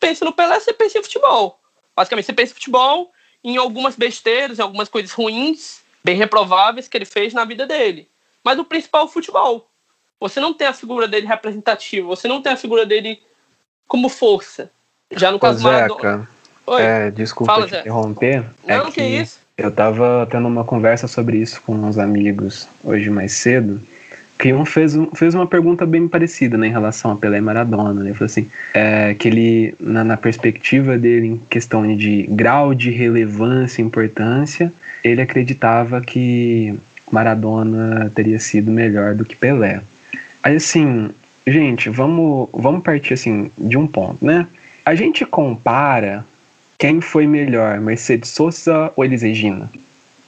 [0.00, 1.60] pensa no Pelé, você pensa em futebol.
[1.96, 6.96] Basicamente, você pensa em futebol, em algumas besteiras, em algumas coisas ruins, bem reprováveis que
[6.96, 8.08] ele fez na vida dele.
[8.44, 9.68] Mas o principal é o futebol.
[10.20, 13.22] Você não tem a figura dele representativa, você não tem a figura dele
[13.86, 14.70] como força.
[15.12, 16.28] Já no caso Maradona.
[16.66, 16.82] Oi.
[16.82, 17.80] É, desculpa Fala, te Zé.
[17.80, 18.44] interromper.
[18.66, 19.40] É não, é que, que isso.
[19.56, 23.80] Eu tava tendo uma conversa sobre isso com uns amigos hoje mais cedo.
[24.46, 27.92] Um fez, fez uma pergunta bem parecida né, em relação a Pelé e Maradona.
[27.92, 28.10] Né?
[28.10, 32.90] Ele falou assim: é, que ele, na, na perspectiva dele, em questão de grau de
[32.90, 34.72] relevância e importância,
[35.02, 36.78] ele acreditava que
[37.10, 39.80] Maradona teria sido melhor do que Pelé.
[40.42, 41.10] Aí assim,
[41.46, 44.46] gente, vamos, vamos partir assim de um ponto, né?
[44.84, 46.24] A gente compara
[46.78, 49.68] quem foi melhor, Mercedes Sosa ou Elis Regina?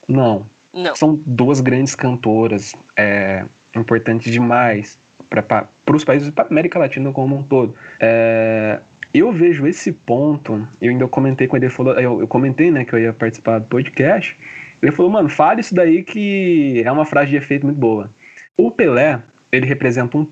[0.09, 0.47] Não.
[0.73, 0.95] Não.
[0.95, 7.13] São duas grandes cantoras, é, importantes demais para os países e para a América Latina
[7.13, 7.75] como um todo.
[7.99, 8.81] É,
[9.13, 12.85] eu vejo esse ponto, eu ainda comentei com ele, ele falou, eu, eu, comentei né,
[12.85, 14.37] que eu ia participar do podcast.
[14.83, 18.11] Ele falou, mano, fale isso daí que é uma frase de efeito muito boa.
[18.57, 20.27] O Pelé, ele representa um,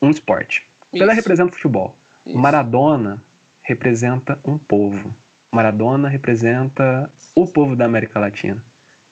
[0.00, 0.66] um esporte.
[0.92, 1.02] Isso.
[1.02, 1.96] Pelé representa o futebol.
[2.26, 2.38] Isso.
[2.38, 3.22] Maradona
[3.62, 5.12] representa um povo.
[5.50, 8.64] Maradona representa o povo da América Latina.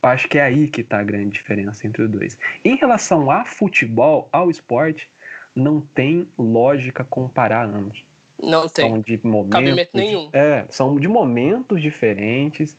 [0.02, 2.38] Acho que é aí que está a grande diferença entre os dois.
[2.64, 5.10] Em relação a futebol, ao esporte,
[5.54, 8.04] não tem lógica comparar ambos.
[8.42, 8.88] Não tem.
[8.88, 9.50] São de momentos.
[9.50, 10.30] Cabimento nenhum.
[10.32, 12.76] É, são de momentos diferentes.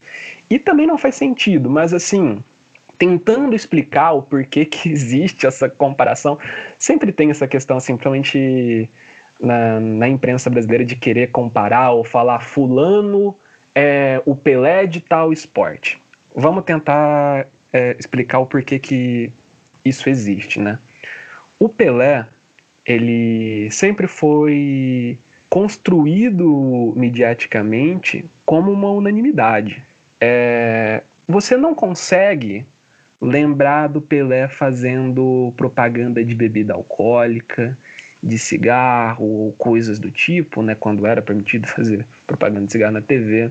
[0.50, 2.42] E também não faz sentido, mas assim,
[2.98, 6.38] tentando explicar o porquê que existe essa comparação,
[6.78, 8.90] sempre tem essa questão, assim, principalmente
[9.40, 13.36] na, na imprensa brasileira, de querer comparar ou falar fulano
[13.74, 15.98] é o Pelé de tal esporte.
[16.34, 19.32] Vamos tentar é, explicar o porquê que
[19.84, 20.78] isso existe, né?
[21.58, 22.26] O Pelé,
[22.84, 25.18] ele sempre foi
[25.48, 29.82] construído mediaticamente como uma unanimidade.
[30.20, 32.64] É, você não consegue
[33.20, 37.78] lembrar do Pelé fazendo propaganda de bebida alcoólica,
[38.22, 43.00] de cigarro ou coisas do tipo, né, quando era permitido fazer propaganda de cigarro na
[43.00, 43.46] TV.
[43.46, 43.50] O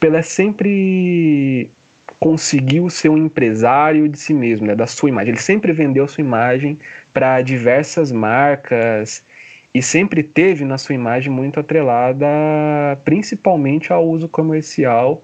[0.00, 1.70] Pelé sempre
[2.18, 5.32] conseguiu ser um empresário de si mesmo, né, da sua imagem.
[5.32, 6.78] Ele sempre vendeu sua imagem
[7.12, 9.22] para diversas marcas
[9.74, 12.26] e sempre teve na sua imagem muito atrelada
[13.04, 15.22] principalmente ao uso comercial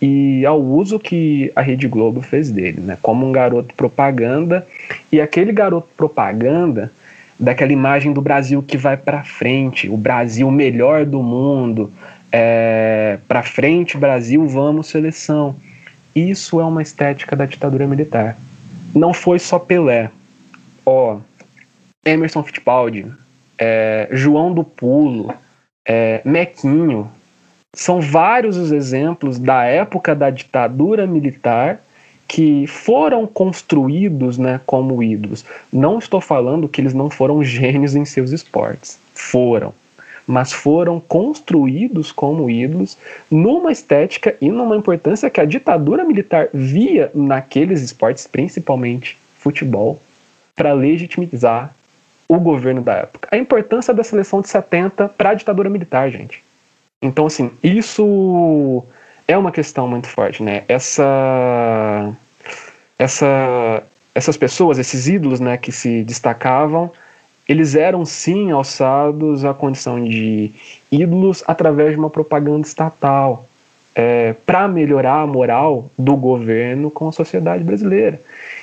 [0.00, 4.66] e ao uso que a Rede Globo fez dele, né, como um garoto propaganda.
[5.10, 6.92] E aquele garoto propaganda
[7.40, 11.90] daquela imagem do Brasil que vai para frente, o Brasil melhor do mundo,
[12.30, 15.56] é, para frente Brasil, vamos seleção.
[16.14, 18.36] Isso é uma estética da ditadura militar.
[18.94, 20.10] Não foi só Pelé.
[20.86, 21.18] Ó,
[22.04, 23.06] Emerson Fittipaldi,
[23.58, 25.34] é, João do Pulo,
[25.86, 27.10] é, Mequinho,
[27.74, 31.80] são vários os exemplos da época da ditadura militar
[32.28, 35.44] que foram construídos né, como ídolos.
[35.72, 38.98] Não estou falando que eles não foram gênios em seus esportes.
[39.14, 39.74] Foram
[40.26, 42.96] mas foram construídos como ídolos
[43.30, 50.00] numa estética e numa importância que a ditadura militar via naqueles esportes, principalmente futebol,
[50.54, 51.74] para legitimizar
[52.28, 53.28] o governo da época.
[53.30, 56.42] A importância da seleção de 70 para a ditadura militar, gente.
[57.02, 58.82] Então, assim, isso
[59.28, 60.64] é uma questão muito forte, né?
[60.66, 62.14] Essa,
[62.98, 63.82] essa,
[64.14, 66.90] essas pessoas, esses ídolos, né, que se destacavam
[67.48, 70.50] eles eram sim alçados à condição de
[70.90, 73.46] ídolos através de uma propaganda estatal
[73.94, 78.20] é, para melhorar a moral do governo com a sociedade brasileira.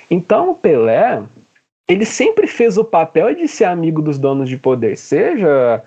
[0.10, 1.22] Então o Pelé
[1.88, 5.84] ele sempre fez o papel de ser amigo dos donos de poder, seja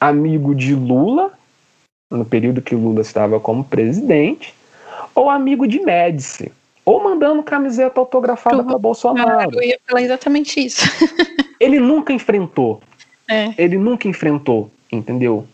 [0.00, 1.32] amigo de Lula
[2.10, 4.54] no período que Lula estava como presidente,
[5.14, 6.50] ou amigo de Médici,
[6.88, 9.56] ou mandando camiseta autografada para Bolsonaro.
[9.56, 10.80] Eu ia falar exatamente isso.
[11.60, 12.80] Ele nunca enfrentou.
[13.28, 13.52] É.
[13.58, 15.46] Ele nunca enfrentou, entendeu?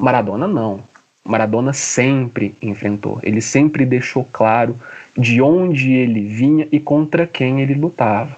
[0.00, 0.82] Maradona não.
[1.24, 3.20] Maradona sempre enfrentou.
[3.22, 4.76] Ele sempre deixou claro
[5.16, 8.36] de onde ele vinha e contra quem ele lutava.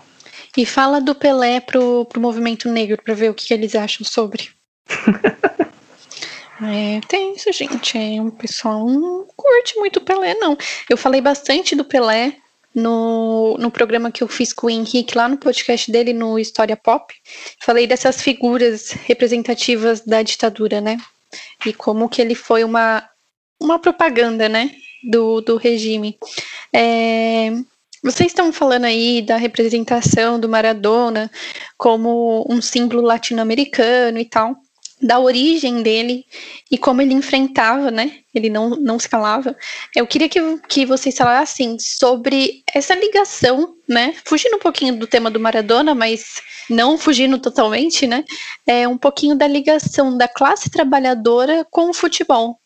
[0.54, 4.04] E fala do Pelé pro, pro movimento negro para ver o que, que eles acham
[4.04, 4.50] sobre.
[6.68, 7.96] é, tem isso, gente.
[7.96, 10.57] É, o pessoal não curte muito o Pelé, não.
[10.88, 12.37] Eu falei bastante do Pelé
[12.74, 16.77] no, no programa que eu fiz com o Henrique, lá no podcast dele, no História
[16.77, 17.14] Pop,
[17.61, 20.96] falei dessas figuras representativas da ditadura, né?
[21.64, 23.09] E como que ele foi uma,
[23.61, 24.70] uma propaganda, né?
[25.05, 26.18] Do, do regime.
[26.72, 27.50] É,
[28.03, 31.31] Vocês estão falando aí da representação do Maradona
[31.77, 34.57] como um símbolo latino-americano e tal,
[35.05, 36.25] da origem dele
[36.71, 38.21] e como ele enfrentava, né?
[38.35, 39.55] Ele não, não se calava.
[39.95, 44.14] Eu queria que, que vocês falassem sobre essa ligação, né?
[44.25, 46.40] Fugindo um pouquinho do tema do Maradona, mas
[46.71, 48.25] não fugindo totalmente, né?
[48.67, 52.59] É um pouquinho da ligação da classe trabalhadora com o futebol.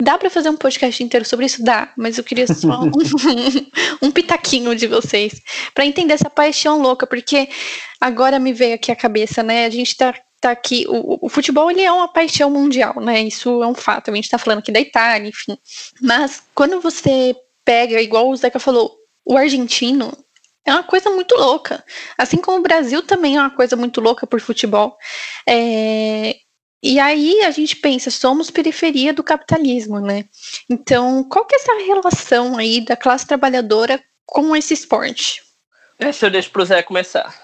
[0.00, 1.62] Dá para fazer um podcast inteiro sobre isso?
[1.62, 2.90] Dá, mas eu queria só um,
[4.06, 5.42] um pitaquinho de vocês
[5.74, 7.48] para entender essa paixão louca, porque
[8.00, 9.66] agora me veio aqui a cabeça, né?
[9.66, 13.22] A gente tá, tá aqui, o, o futebol ele é uma paixão mundial, né?
[13.22, 14.10] Isso é um fato.
[14.10, 15.56] A gente tá falando aqui da Itália, enfim.
[16.00, 20.12] Mas quando você pega, igual o Zeca falou, o argentino
[20.64, 21.84] é uma coisa muito louca.
[22.16, 24.96] Assim como o Brasil também é uma coisa muito louca por futebol.
[25.46, 26.36] É,
[26.82, 30.24] e aí a gente pensa, somos periferia do capitalismo, né?
[30.68, 35.42] Então, qual que é essa relação aí da classe trabalhadora com esse esporte?
[35.98, 37.34] Essa eu deixo pro Zé começar.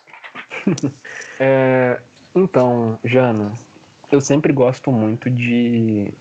[1.38, 2.00] é,
[2.36, 3.54] então, Jana,
[4.12, 6.12] eu sempre gosto muito de,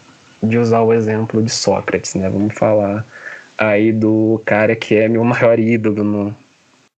[0.41, 2.30] de usar o exemplo de Sócrates, né?
[2.30, 3.06] Vamos falar
[3.58, 6.36] aí do cara que é meu maior ídolo no,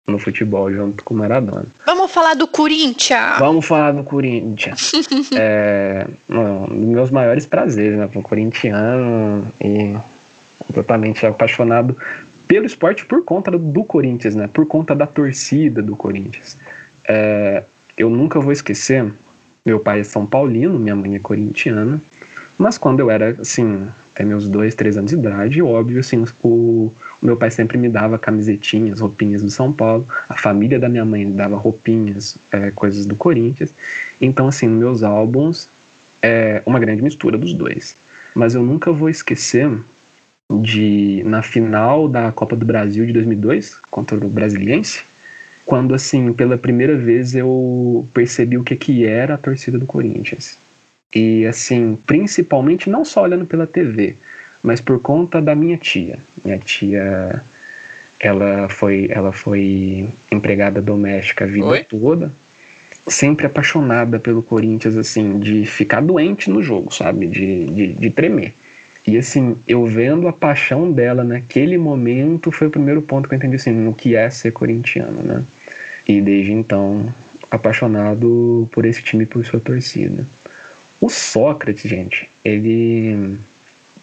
[0.08, 1.66] no futebol junto com o Maradona.
[1.86, 3.40] Vamos falar do Corinthians.
[3.40, 4.92] Vamos falar do Corinthians.
[5.36, 8.10] é, um dos meus maiores prazeres, né?
[8.14, 9.96] O corintiano e
[10.60, 11.98] completamente apaixonado
[12.48, 14.50] pelo esporte por conta do Corinthians, né?
[14.52, 16.58] Por conta da torcida do Corinthians.
[17.08, 17.64] É,
[17.98, 19.12] eu nunca vou esquecer,
[19.66, 22.02] meu pai é São Paulino, minha mãe é corintiana,
[22.58, 26.92] mas quando eu era, assim, até meus dois, três anos de idade, óbvio, assim, o,
[27.22, 30.08] o meu pai sempre me dava camisetinhas, roupinhas do São Paulo.
[30.28, 33.72] A família da minha mãe dava roupinhas, é, coisas do Corinthians.
[34.20, 35.70] Então, assim, meus álbuns
[36.22, 37.96] é uma grande mistura dos dois.
[38.34, 39.70] Mas eu nunca vou esquecer
[40.62, 45.04] de, na final da Copa do Brasil de 2002, contra o Brasiliense,
[45.68, 50.58] quando, assim, pela primeira vez eu percebi o que, que era a torcida do Corinthians.
[51.14, 54.16] E, assim, principalmente não só olhando pela TV,
[54.64, 56.20] mas por conta da minha tia.
[56.44, 57.44] Minha tia,
[58.18, 61.84] ela foi, ela foi empregada doméstica a vida Oi?
[61.84, 62.32] toda,
[63.06, 67.28] sempre apaixonada pelo Corinthians, assim, de ficar doente no jogo, sabe?
[67.28, 68.54] De, de, de tremer.
[69.06, 73.38] E assim, eu vendo a paixão dela naquele momento foi o primeiro ponto que eu
[73.38, 75.44] entendi assim, no que é ser corintiano, né?
[76.08, 77.14] E desde então,
[77.52, 80.26] apaixonado por esse time e por sua torcida.
[81.00, 83.38] O Sócrates, gente, ele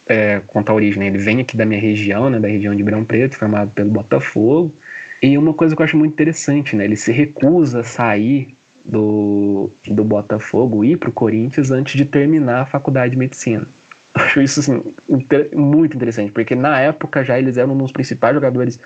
[0.07, 1.07] é, contar a origem, né?
[1.07, 2.39] Ele vem aqui da minha região, né?
[2.39, 4.73] Da região de Ribeirão Preto, formado pelo Botafogo.
[5.21, 6.85] E uma coisa que eu acho muito interessante, né?
[6.85, 8.53] Ele se recusa a sair
[8.85, 13.67] do, do Botafogo ir para o Corinthians antes de terminar a faculdade de medicina.
[14.13, 18.33] Acho isso assim, inter muito interessante, porque na época já eles eram um dos principais
[18.33, 18.79] jogadores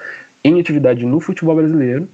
[0.44, 2.08] em atividade no futebol brasileiro,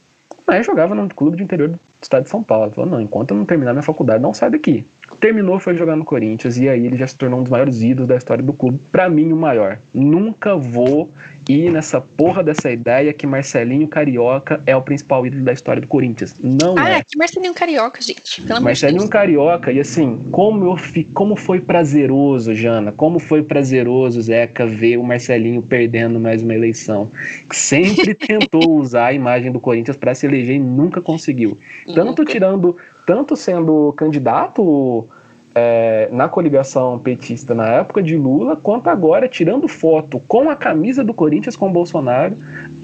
[0.45, 2.65] mas jogava num clube de interior do estado de São Paulo.
[2.65, 4.85] Ele falou, não, enquanto eu não terminar minha faculdade, não sai daqui
[5.19, 8.07] terminou, foi jogar no Corinthians e aí ele já se tornou um dos maiores ídolos
[8.07, 8.79] da história do clube.
[8.91, 9.77] Para mim, o maior.
[9.93, 11.11] Nunca vou
[11.47, 15.87] ir nessa porra dessa ideia que Marcelinho Carioca é o principal ídolo da história do
[15.87, 16.35] Corinthians.
[16.41, 17.03] Não ah, é.
[17.03, 18.41] que Marcelinho Carioca, gente.
[18.41, 19.09] Pelo Marcelinho Deus.
[19.09, 24.97] Carioca, e assim, como, eu fi, como foi prazeroso, Jana, como foi prazeroso, Zeca, ver
[24.97, 27.11] o Marcelinho perdendo mais uma eleição.
[27.51, 31.57] Sempre tentou usar a imagem do Corinthians para se eleger e nunca conseguiu.
[31.93, 35.07] Tanto tirando tanto sendo candidato
[35.53, 41.01] é, na coligação petista na época de Lula, quanto agora tirando foto com a camisa
[41.03, 42.35] do Corinthians com o Bolsonaro,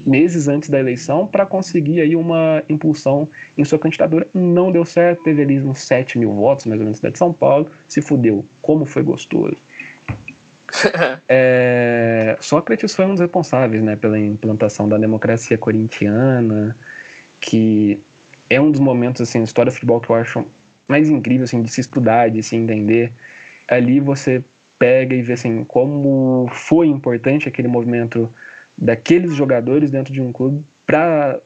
[0.06, 4.26] meses antes da eleição, para conseguir aí uma impulsão em sua candidatura.
[4.34, 7.20] Não deu certo, teve ali uns 7 mil votos, mais ou menos, na cidade de
[7.20, 8.46] São Paulo, se fudeu.
[8.62, 9.58] Como foi gostoso.
[11.28, 16.76] é, Sócrates foi um dos responsáveis né, pela implantação da democracia corintiana,
[17.42, 18.00] que
[18.50, 20.46] é um dos momentos assim, na história do futebol que eu acho
[20.88, 23.12] mais incrível assim, de se estudar, de se entender.
[23.68, 24.44] Ali você
[24.78, 28.32] pega e vê assim, como foi importante aquele movimento
[28.78, 31.40] daqueles jogadores dentro de um clube para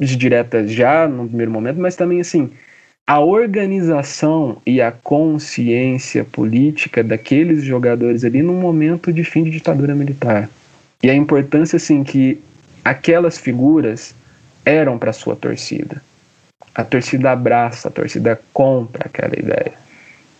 [0.00, 2.50] de direta já no primeiro momento, mas também assim
[3.06, 9.94] a organização e a consciência política daqueles jogadores ali num momento de fim de ditadura
[9.94, 10.48] militar
[11.02, 12.40] e a importância assim que
[12.84, 14.14] aquelas figuras
[14.64, 16.02] eram para sua torcida
[16.74, 19.74] a torcida abraça, a torcida compra aquela ideia.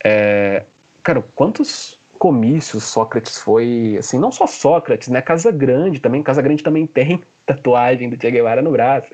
[0.02, 0.64] É,
[1.02, 5.20] cara, quantos comícios Sócrates foi, assim, não só Sócrates, né?
[5.20, 9.08] Casa Grande também, Casa Grande também tem tatuagem do Che Guevara no braço.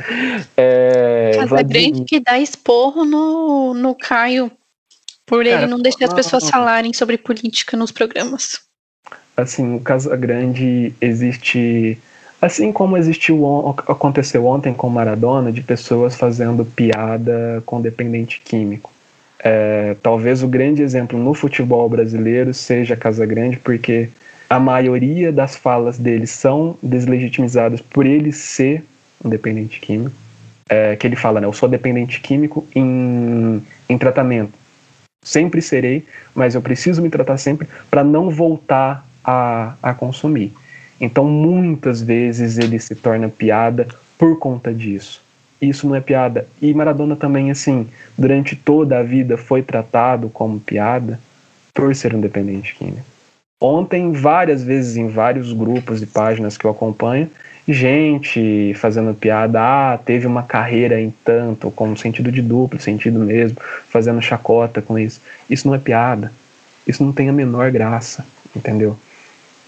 [0.56, 1.90] É, Casa Vladimir...
[1.90, 4.50] Grande que dá esporro no, no Caio
[5.26, 8.60] por ele não deixar as pessoas falarem sobre política nos programas.
[9.36, 11.98] Assim, o Casa Grande existe
[12.40, 13.44] Assim como existiu
[13.88, 18.92] aconteceu ontem com Maradona de pessoas fazendo piada com dependente químico.
[19.40, 24.08] É, talvez o grande exemplo no futebol brasileiro seja Casa Grande, porque
[24.48, 28.84] a maioria das falas dele são deslegitimizadas por ele ser
[29.24, 30.16] um dependente químico.
[30.70, 31.46] É, que ele fala, né?
[31.46, 34.52] Eu sou dependente químico em, em tratamento.
[35.22, 40.52] Sempre serei, mas eu preciso me tratar sempre para não voltar a, a consumir.
[41.00, 43.86] Então, muitas vezes ele se torna piada
[44.16, 45.20] por conta disso.
[45.60, 46.46] Isso não é piada.
[46.60, 47.86] E Maradona também, assim,
[48.16, 51.18] durante toda a vida foi tratado como piada
[51.74, 53.04] por ser um dependente químico.
[53.60, 57.28] Ontem, várias vezes em vários grupos e páginas que eu acompanho,
[57.66, 63.58] gente fazendo piada, ah, teve uma carreira em tanto, com sentido de duplo, sentido mesmo,
[63.88, 65.20] fazendo chacota com isso.
[65.50, 66.32] Isso não é piada.
[66.86, 68.24] Isso não tem a menor graça,
[68.54, 68.96] entendeu?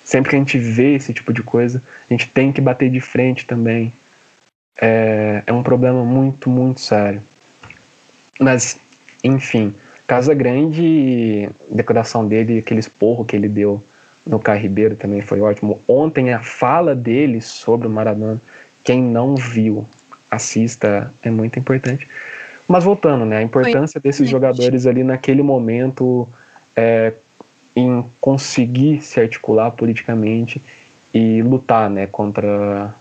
[0.05, 3.01] Sempre que a gente vê esse tipo de coisa, a gente tem que bater de
[3.01, 3.93] frente também.
[4.81, 7.23] É, é um problema muito, muito sério.
[8.39, 8.79] Mas,
[9.23, 9.75] enfim,
[10.07, 13.83] Casa Grande, decoração dele, aquele esporro que ele deu
[14.27, 15.81] no Caio Ribeiro também foi ótimo.
[15.87, 18.41] Ontem a fala dele sobre o Maradona,
[18.83, 19.87] quem não viu,
[20.31, 22.09] assista, é muito importante.
[22.67, 26.29] Mas voltando, né, a importância desses jogadores ali naquele momento,
[26.77, 27.13] é,
[27.81, 30.61] em conseguir se articular politicamente
[31.13, 32.95] e lutar né, contra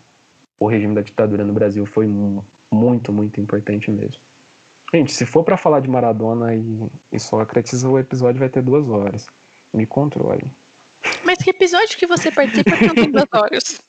[0.60, 2.08] o regime da ditadura no Brasil foi
[2.72, 4.20] muito, muito importante mesmo.
[4.92, 8.90] Gente, se for para falar de Maradona e, e Sócrates, o episódio vai ter duas
[8.90, 9.28] horas.
[9.72, 10.52] Me controle.
[11.24, 13.82] Mas que episódio que você participa que não tem duas horas?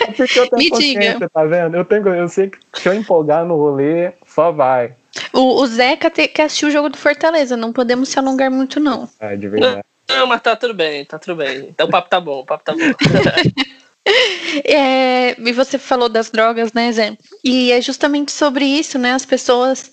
[0.00, 1.28] É porque eu tenho Me diga.
[1.28, 1.76] tá vendo?
[1.76, 4.92] Eu, tenho, eu sei que se eu empolgar no rolê, só vai.
[5.32, 8.78] O, o Zeca te, quer assistir o jogo do Fortaleza, não podemos se alongar muito,
[8.78, 9.08] não.
[9.18, 9.82] É, de verdade.
[10.10, 11.68] Não, mas tá tudo bem, tá tudo bem.
[11.70, 12.78] Então o papo tá bom, o papo tá bom.
[14.64, 17.16] É, e você falou das drogas, né, Zé?
[17.44, 19.12] E é justamente sobre isso, né?
[19.12, 19.92] As pessoas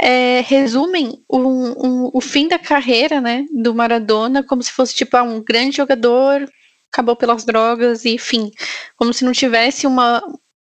[0.00, 5.16] é, resumem um, um, o fim da carreira, né, do Maradona como se fosse tipo
[5.16, 6.48] ah, um grande jogador,
[6.90, 8.50] acabou pelas drogas e fim,
[8.96, 10.22] como se não tivesse uma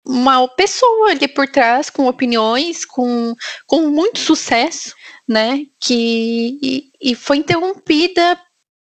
[0.08, 3.36] uma pessoa ali por trás com opiniões, com,
[3.66, 4.94] com muito sucesso,
[5.28, 5.66] né?
[5.82, 8.40] Que e, e foi interrompida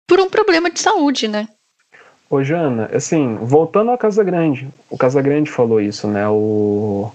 [0.08, 1.46] por um problema de saúde, né?
[2.30, 6.26] Ô, Jana, assim, voltando à Casa Grande, o Casa Grande falou isso, né?
[6.28, 7.12] O,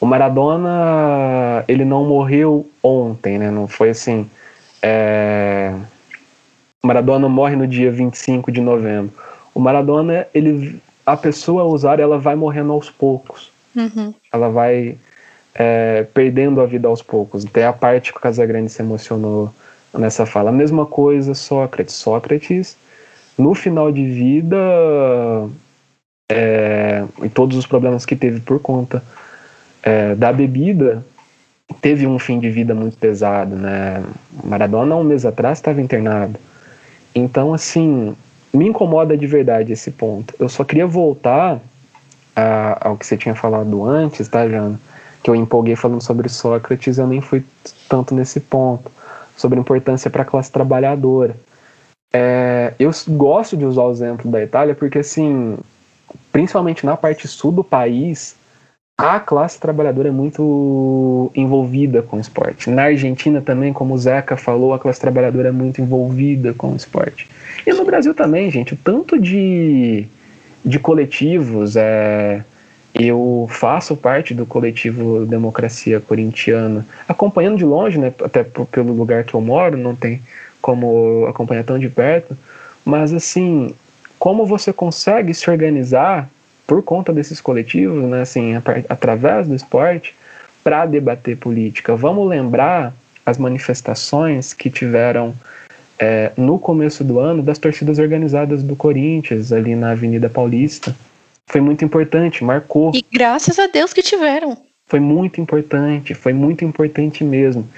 [0.00, 3.50] o Maradona, ele não morreu ontem, né?
[3.50, 4.28] Não foi assim.
[4.82, 5.74] É...
[6.82, 9.12] O Maradona morre no dia 25 de novembro.
[9.54, 13.50] O Maradona, ele, a pessoa a usar, ela vai morrendo aos poucos.
[13.76, 14.12] Uhum.
[14.32, 14.96] Ela vai
[15.54, 17.46] é, perdendo a vida aos poucos.
[17.46, 19.52] Até a parte que o Casagrande se emocionou
[19.98, 20.50] nessa fala.
[20.50, 21.94] A mesma coisa Sócrates.
[21.94, 22.76] Sócrates,
[23.36, 24.56] no final de vida,
[26.30, 29.02] é, e todos os problemas que teve por conta
[29.82, 31.04] é, da bebida,
[31.80, 34.02] teve um fim de vida muito pesado, né?
[34.44, 36.38] Maradona, um mês atrás, estava internado.
[37.14, 38.16] Então, assim,
[38.52, 40.34] me incomoda de verdade esse ponto.
[40.38, 41.60] Eu só queria voltar
[42.36, 44.80] a, ao que você tinha falado antes, tá, Jana?
[45.22, 47.44] Que eu empolguei falando sobre Sócrates, eu nem fui
[47.88, 48.90] tanto nesse ponto
[49.36, 51.36] sobre a importância para a classe trabalhadora.
[52.12, 55.56] É, eu gosto de usar o exemplo da Itália porque, assim,
[56.30, 58.36] principalmente na parte sul do país,
[58.98, 62.70] a classe trabalhadora é muito envolvida com o esporte.
[62.70, 66.76] Na Argentina também, como o Zeca falou, a classe trabalhadora é muito envolvida com o
[66.76, 67.28] esporte.
[67.66, 70.06] E no Brasil também, gente, o tanto de,
[70.64, 72.44] de coletivos, é,
[72.94, 79.34] eu faço parte do coletivo Democracia Corintiana, acompanhando de longe, né, até pelo lugar que
[79.34, 80.20] eu moro, não tem
[80.60, 82.36] como acompanhar tão de perto,
[82.84, 83.74] mas assim,
[84.18, 86.28] como você consegue se organizar
[86.66, 88.54] por conta desses coletivos, né, assim,
[88.88, 90.14] através do esporte,
[90.62, 91.96] para debater política.
[91.96, 92.94] Vamos lembrar
[93.26, 95.34] as manifestações que tiveram
[95.98, 100.94] é, no começo do ano das torcidas organizadas do Corinthians, ali na Avenida Paulista
[101.48, 102.92] foi muito importante, marcou.
[102.94, 104.56] E graças a Deus que tiveram.
[104.86, 107.68] Foi muito importante, foi muito importante mesmo.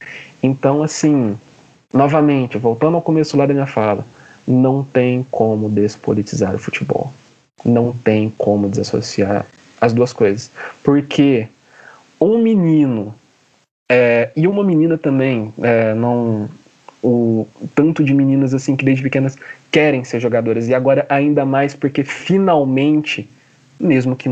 [0.42, 1.38] Então, assim,
[1.92, 4.04] novamente, voltando ao começo lá da minha fala,
[4.46, 7.12] não tem como despolitizar o futebol.
[7.64, 9.46] Não tem como desassociar
[9.80, 10.50] as duas coisas.
[10.82, 11.48] Porque
[12.20, 13.14] um menino
[13.90, 16.48] é, e uma menina também, é, não
[17.02, 19.36] o tanto de meninas assim que desde pequenas
[19.70, 23.28] querem ser jogadoras e agora ainda mais porque finalmente
[23.84, 24.28] mesmo que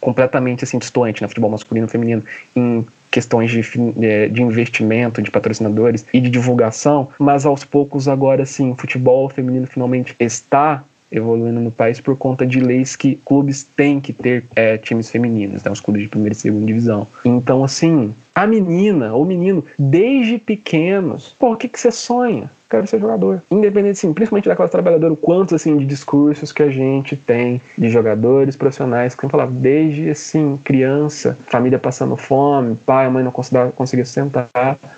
[0.00, 2.24] completamente assim distoante, né, futebol masculino e feminino,
[2.54, 3.62] em questões de,
[4.00, 9.66] é, de investimento, de patrocinadores e de divulgação, mas aos poucos agora sim, futebol feminino
[9.66, 14.76] finalmente está evoluindo no país por conta de leis que clubes têm que ter é,
[14.76, 17.06] times femininos, né, os clubes de primeira e segunda divisão.
[17.24, 22.50] Então, assim, a menina ou menino, desde pequenos, pô, o que, que você sonha?
[22.68, 23.42] Quero ser jogador.
[23.50, 27.60] Independente, assim, principalmente da classe trabalhadora, o quanto, assim, de discursos que a gente tem
[27.76, 34.04] de jogadores profissionais, que falar desde, assim, criança, família passando fome, pai, mãe não conseguia
[34.04, 34.48] sustentar,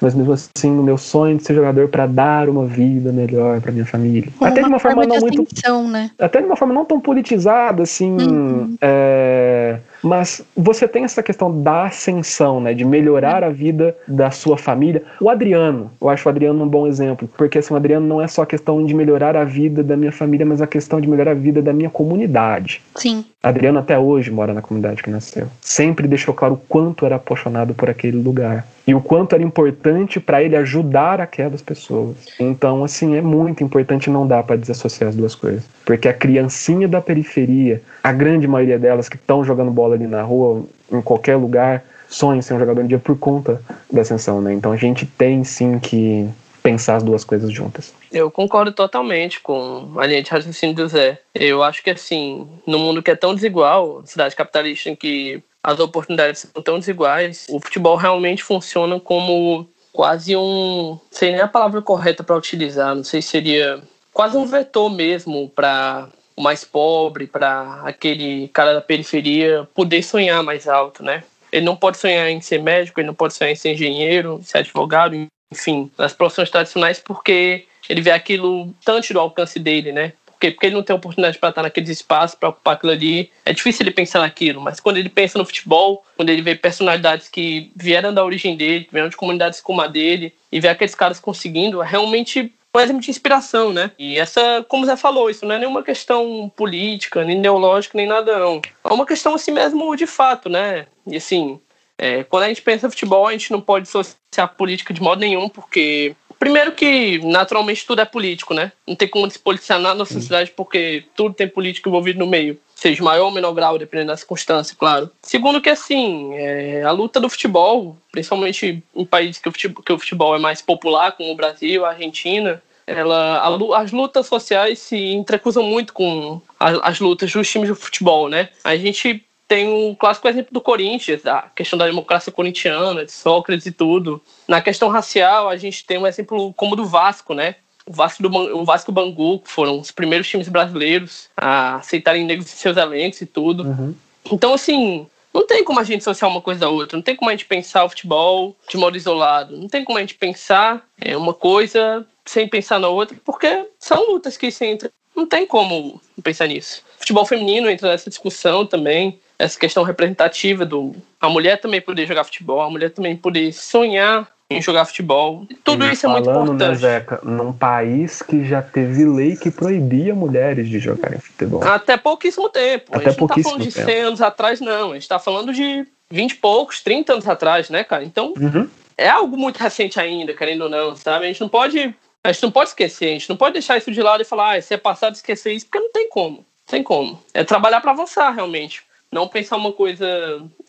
[0.01, 3.73] mas mesmo assim, o meu sonho de ser jogador para dar uma vida melhor para
[3.73, 4.31] minha família.
[4.41, 5.45] Uma até de uma forma, forma não muito...
[5.91, 6.11] Né?
[6.19, 8.77] Até de uma forma não tão politizada, assim, uhum.
[8.81, 12.75] é mas você tem essa questão da ascensão, né?
[12.75, 15.03] De melhorar a vida da sua família.
[15.21, 17.29] O Adriano, eu acho o Adriano um bom exemplo.
[17.37, 20.13] Porque assim, o Adriano não é só a questão de melhorar a vida da minha
[20.13, 22.83] família, mas a questão de melhorar a vida da minha comunidade.
[22.97, 23.25] Sim.
[23.43, 25.47] Adriano até hoje mora na comunidade que nasceu.
[25.61, 30.19] Sempre deixou claro o quanto era apaixonado por aquele lugar e o quanto era importante
[30.19, 32.17] para ele ajudar aquelas pessoas.
[32.39, 36.89] Então, assim, é muito importante, não dá para desassociar as duas coisas, porque a criancinha
[36.89, 41.37] da periferia, a grande maioria delas que estão jogando bola ali na rua, em qualquer
[41.37, 44.53] lugar, sonham em ser um jogador um dia por conta da ascensão, né?
[44.53, 46.29] Então a gente tem sim que
[46.63, 47.95] pensar as duas coisas juntas.
[48.13, 51.19] Eu concordo totalmente com a linha de raciocínio do Zé.
[51.35, 55.79] Eu acho que, assim, no mundo que é tão desigual, cidade capitalista em que as
[55.79, 60.99] oportunidades são tão desiguais, o futebol realmente funciona como quase um.
[61.11, 63.81] Sei nem a palavra correta para utilizar, não sei se seria
[64.13, 70.43] quase um vetor mesmo para o mais pobre, para aquele cara da periferia poder sonhar
[70.43, 71.23] mais alto, né?
[71.53, 74.59] Ele não pode sonhar em ser médico, ele não pode sonhar em ser engenheiro, ser
[74.59, 75.15] advogado,
[75.53, 80.13] enfim, nas profissões tradicionais, porque ele vê aquilo tanto do alcance dele, né?
[80.27, 83.31] Porque, porque ele não tem oportunidade para estar naqueles espaços, para ocupar aquilo ali.
[83.45, 87.29] É difícil ele pensar naquilo, mas quando ele pensa no futebol, quando ele vê personalidades
[87.29, 91.21] que vieram da origem dele, vieram de comunidades como a dele, e vê aqueles caras
[91.21, 93.91] conseguindo, é realmente um exemplo de inspiração, né?
[93.99, 98.39] E essa, como você falou, isso não é nenhuma questão política, nem ideológica, nem nada,
[98.39, 98.61] não.
[98.85, 100.87] É uma questão assim mesmo de fato, né?
[101.07, 101.61] E assim,
[101.99, 105.21] é, quando a gente pensa em futebol, a gente não pode associar política de modo
[105.21, 108.73] nenhum, porque Primeiro que, naturalmente, tudo é político, né?
[108.89, 112.59] Não tem como despolitizar nada na sociedade porque tudo tem político envolvido no meio.
[112.75, 115.11] Seja maior ou menor grau, dependendo da circunstância, claro.
[115.21, 119.93] Segundo que, assim, é, a luta do futebol, principalmente em países que o, futebol, que
[119.93, 124.79] o futebol é mais popular, como o Brasil, a Argentina, ela, a, as lutas sociais
[124.79, 128.49] se entrecruzam muito com as, as lutas dos times de futebol, né?
[128.65, 133.67] A gente tem o clássico exemplo do Corinthians, a questão da democracia corintiana, de Sócrates
[133.67, 134.23] e tudo.
[134.47, 137.57] Na questão racial, a gente tem um exemplo como do Vasco, né?
[137.85, 142.47] O Vasco, do, o Vasco Bangu, que foram os primeiros times brasileiros a aceitarem negros
[142.47, 143.65] em seus elencos e tudo.
[143.65, 143.93] Uhum.
[144.31, 147.29] Então, assim, não tem como a gente associar uma coisa a outra, não tem como
[147.29, 151.17] a gente pensar o futebol de modo isolado, não tem como a gente pensar é,
[151.17, 154.91] uma coisa sem pensar na outra, porque são lutas que se entram.
[155.17, 156.85] Não tem como pensar nisso.
[157.01, 162.25] Futebol feminino entra nessa discussão também essa questão representativa do a mulher também poder jogar
[162.25, 165.47] futebol, a mulher também poder sonhar em jogar futebol.
[165.65, 166.69] Tudo e isso é muito né, importante.
[166.69, 171.65] Né, Zeca, num país que já teve lei que proibia mulheres de jogarem futebol.
[171.65, 172.95] Até pouquíssimo tempo.
[172.95, 174.07] Até a gente não tá falando de 100 tempo.
[174.09, 174.91] anos atrás, não.
[174.91, 178.05] A gente tá falando de 20 e poucos, 30 anos atrás, né, cara?
[178.05, 178.69] Então, uhum.
[178.99, 181.25] é algo muito recente ainda, querendo ou não, sabe?
[181.25, 181.95] A gente não pode.
[182.23, 184.51] A gente não pode esquecer, a gente não pode deixar isso de lado e falar,
[184.51, 186.37] ah, isso é passado esquecer isso, porque não tem como.
[186.37, 187.19] Não tem como.
[187.33, 188.83] É trabalhar para avançar, realmente.
[189.13, 190.07] Não pensar uma coisa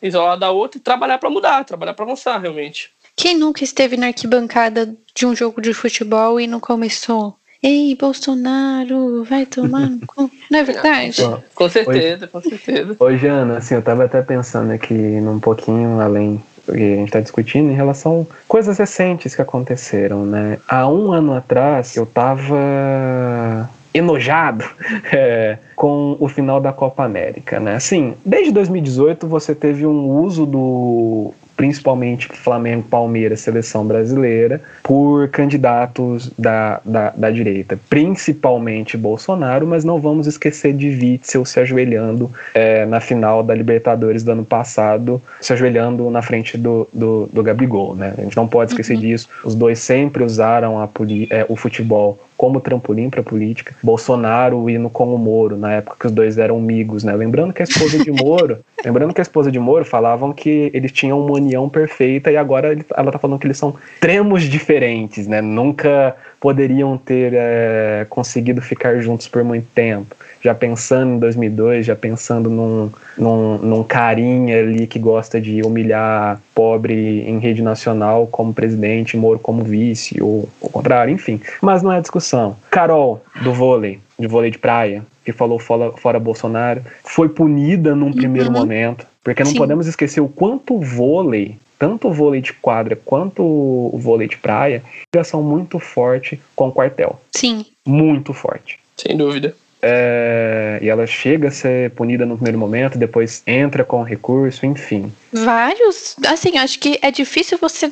[0.01, 2.91] isolada da outra e trabalhar para mudar, trabalhar para avançar realmente.
[3.15, 7.35] Quem nunca esteve na arquibancada de um jogo de futebol e não começou?
[7.61, 10.31] Ei, Bolsonaro, vai tomar no cu.
[10.49, 11.21] Não é verdade?
[11.21, 12.95] Bom, com certeza, hoje, com certeza.
[12.99, 17.05] Hoje, Ana, assim, eu tava até pensando aqui num pouquinho além do que a gente
[17.09, 20.57] está discutindo em relação a coisas recentes que aconteceram, né?
[20.67, 24.65] Há um ano atrás, eu tava enojado
[25.11, 27.75] é, com o final da Copa América, né?
[27.75, 36.31] Assim, desde 2018 você teve um uso do principalmente Flamengo, Palmeiras, seleção brasileira, por candidatos
[36.35, 42.83] da, da, da, direita, principalmente Bolsonaro, mas não vamos esquecer de Witzel se ajoelhando é,
[42.87, 47.95] na final da Libertadores do ano passado, se ajoelhando na frente do, do, do Gabigol,
[47.95, 48.15] né?
[48.17, 49.01] A gente não pode esquecer uhum.
[49.01, 49.29] disso.
[49.45, 50.89] Os dois sempre usaram a,
[51.29, 53.75] é, o futebol como trampolim para política.
[53.83, 57.13] Bolsonaro indo com o Moro, na época que os dois eram amigos, né?
[57.13, 60.91] Lembrando que a esposa de Moro, lembrando que a esposa de Moro falavam que eles
[60.91, 65.39] tinham uma união perfeita e agora ela tá falando que eles são extremos diferentes, né?
[65.39, 70.15] Nunca poderiam ter é, conseguido ficar juntos por muito tempo.
[70.41, 76.41] Já pensando em 2002, já pensando num, num, num carinha ali que gosta de humilhar
[76.55, 81.39] pobre em rede nacional como presidente, Moro como vice, ou o contrário, enfim.
[81.61, 82.57] Mas não é discussão.
[82.71, 88.11] Carol, do vôlei, de vôlei de praia, que falou fora, fora Bolsonaro, foi punida num
[88.11, 88.57] primeiro uhum.
[88.57, 89.57] momento, porque não Sim.
[89.57, 94.37] podemos esquecer o quanto o vôlei, tanto o vôlei de quadra quanto o vôlei de
[94.37, 97.19] praia, ligação muito forte com o quartel.
[97.35, 97.65] Sim.
[97.87, 98.77] Muito forte.
[98.95, 99.55] Sem dúvida.
[99.81, 105.11] É, e ela chega a ser punida no primeiro momento, depois entra com recurso, enfim.
[105.33, 107.89] Vários, assim, acho que é difícil você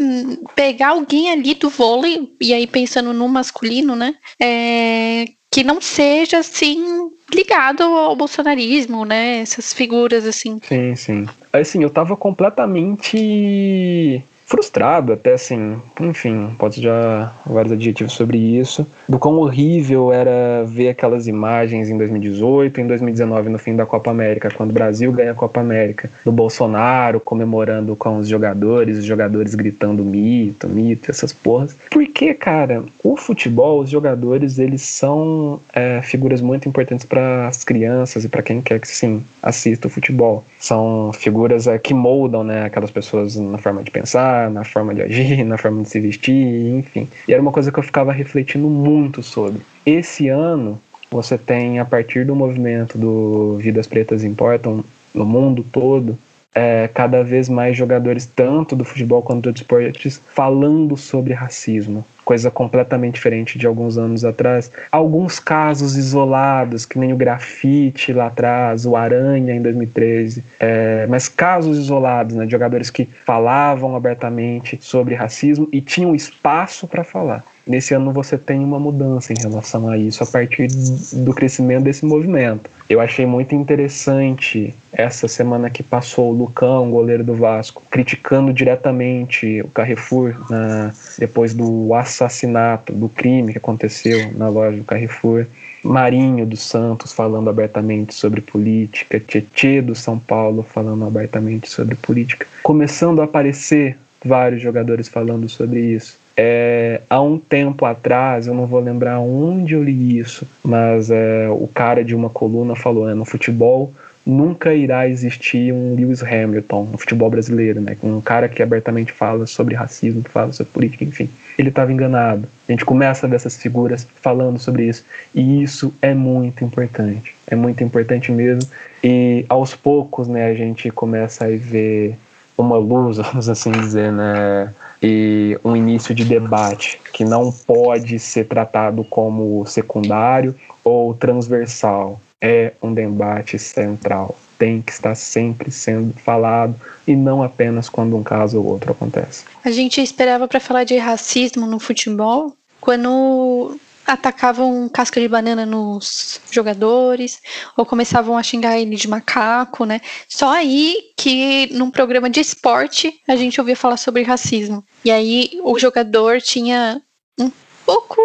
[0.55, 4.13] pegar alguém ali do vôlei, e aí pensando no masculino, né?
[4.39, 9.39] É, que não seja assim ligado ao bolsonarismo, né?
[9.39, 10.59] Essas figuras assim.
[10.63, 11.27] Sim, sim.
[11.51, 19.19] Assim, eu tava completamente frustrado, até assim, enfim, posso já vários adjetivos sobre isso, do
[19.19, 24.49] quão horrível era ver aquelas imagens em 2018, em 2019 no fim da Copa América,
[24.49, 29.53] quando o Brasil ganha a Copa América, do Bolsonaro comemorando com os jogadores, os jogadores
[29.53, 31.77] gritando mito, mito, essas porras.
[31.91, 38.25] Porque, cara, o futebol, os jogadores, eles são é, figuras muito importantes para as crianças
[38.25, 40.43] e para quem quer que sim assista o futebol.
[40.59, 45.01] São figuras é, que moldam, né, aquelas pessoas na forma de pensar na forma de
[45.01, 47.07] agir, na forma de se vestir, enfim.
[47.27, 49.61] E era uma coisa que eu ficava refletindo muito sobre.
[49.83, 50.79] Esse ano,
[51.09, 56.15] você tem, a partir do movimento do Vidas Pretas Importam, no mundo todo,
[56.53, 62.51] é, cada vez mais jogadores, tanto do futebol quanto dos esportes, falando sobre racismo, coisa
[62.51, 64.71] completamente diferente de alguns anos atrás.
[64.91, 71.27] Alguns casos isolados, que nem o grafite lá atrás, o Aranha em 2013, é, mas
[71.27, 77.43] casos isolados, né, de jogadores que falavam abertamente sobre racismo e tinham espaço para falar.
[77.69, 80.67] Nesse ano você tem uma mudança em relação a isso, a partir
[81.13, 82.67] do crescimento desse movimento.
[82.89, 89.61] Eu achei muito interessante essa semana que passou o Lucão, goleiro do Vasco, criticando diretamente
[89.61, 95.45] o Carrefour na, depois do assassinato, do crime que aconteceu na loja do Carrefour.
[95.83, 102.47] Marinho dos Santos falando abertamente sobre política, Tietê do São Paulo falando abertamente sobre política.
[102.63, 103.95] Começando a aparecer
[104.25, 106.18] vários jogadores falando sobre isso.
[106.41, 111.49] É, há um tempo atrás, eu não vou lembrar onde eu li isso, mas é,
[111.49, 113.91] o cara de uma coluna falou: né, no futebol
[114.25, 117.97] nunca irá existir um Lewis Hamilton no futebol brasileiro, né?
[118.01, 121.29] Um cara que abertamente fala sobre racismo, fala sobre política, enfim.
[121.57, 122.47] Ele estava enganado.
[122.67, 125.03] A gente começa a ver essas figuras falando sobre isso.
[125.35, 127.35] E isso é muito importante.
[127.47, 128.69] É muito importante mesmo.
[129.03, 132.15] E aos poucos, né, a gente começa a ver
[132.57, 134.73] uma luz, vamos assim dizer, né?
[135.01, 142.19] E um início de debate que não pode ser tratado como secundário ou transversal.
[142.41, 144.35] É um debate central.
[144.57, 146.75] Tem que estar sempre sendo falado
[147.07, 149.45] e não apenas quando um caso ou outro acontece.
[149.63, 153.77] A gente esperava para falar de racismo no futebol quando
[154.13, 157.39] atacavam casca de banana nos jogadores,
[157.77, 160.01] ou começavam a xingar ele de macaco, né?
[160.27, 164.83] Só aí que num programa de esporte a gente ouvia falar sobre racismo.
[165.05, 167.01] E aí o jogador tinha
[167.39, 167.51] um
[167.85, 168.19] pouco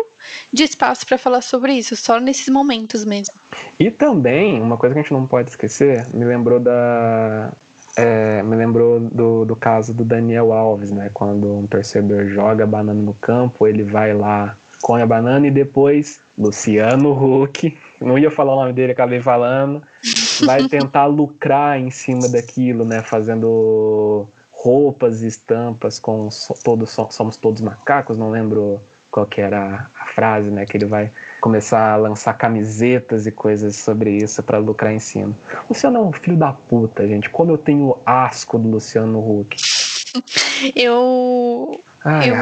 [0.52, 3.34] de espaço para falar sobre isso, só nesses momentos mesmo.
[3.78, 7.52] E também, uma coisa que a gente não pode esquecer, me lembrou da.
[7.96, 11.10] É, me lembrou do, do caso do Daniel Alves, né?
[11.14, 16.20] Quando um torcedor joga banana no campo, ele vai lá come a banana e depois
[16.36, 19.82] Luciano Huck, não ia falar o nome dele, acabei falando,
[20.44, 26.28] vai tentar lucrar em cima daquilo, né, fazendo roupas e estampas com
[26.62, 28.78] todos somos todos macacos, não lembro
[29.10, 31.10] qual que era a frase, né, que ele vai
[31.40, 35.34] começar a lançar camisetas e coisas sobre isso para lucrar em cima.
[35.66, 37.30] Luciano é um filho da puta, gente.
[37.30, 39.56] Como eu tenho asco do Luciano Huck.
[40.74, 42.34] Eu ah, eu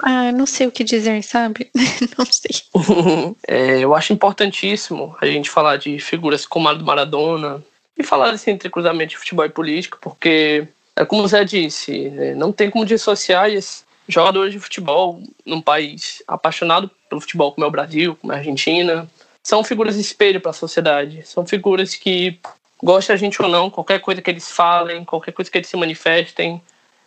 [0.00, 1.70] ah, não sei o que dizer, sabe?
[2.18, 2.62] não sei.
[3.48, 7.64] é, eu acho importantíssimo a gente falar de figuras como a do Maradona
[7.96, 12.34] e falar desse entrecruzamento de futebol e política, porque, é como o Zé disse, né,
[12.34, 17.68] não tem como dissociar esses jogadores de futebol num país apaixonado pelo futebol como é
[17.68, 19.08] o Brasil, como é a Argentina.
[19.42, 21.22] São figuras de espelho para a sociedade.
[21.26, 22.38] São figuras que,
[22.82, 25.76] gosta a gente ou não, qualquer coisa que eles falem, qualquer coisa que eles se
[25.76, 26.60] manifestem,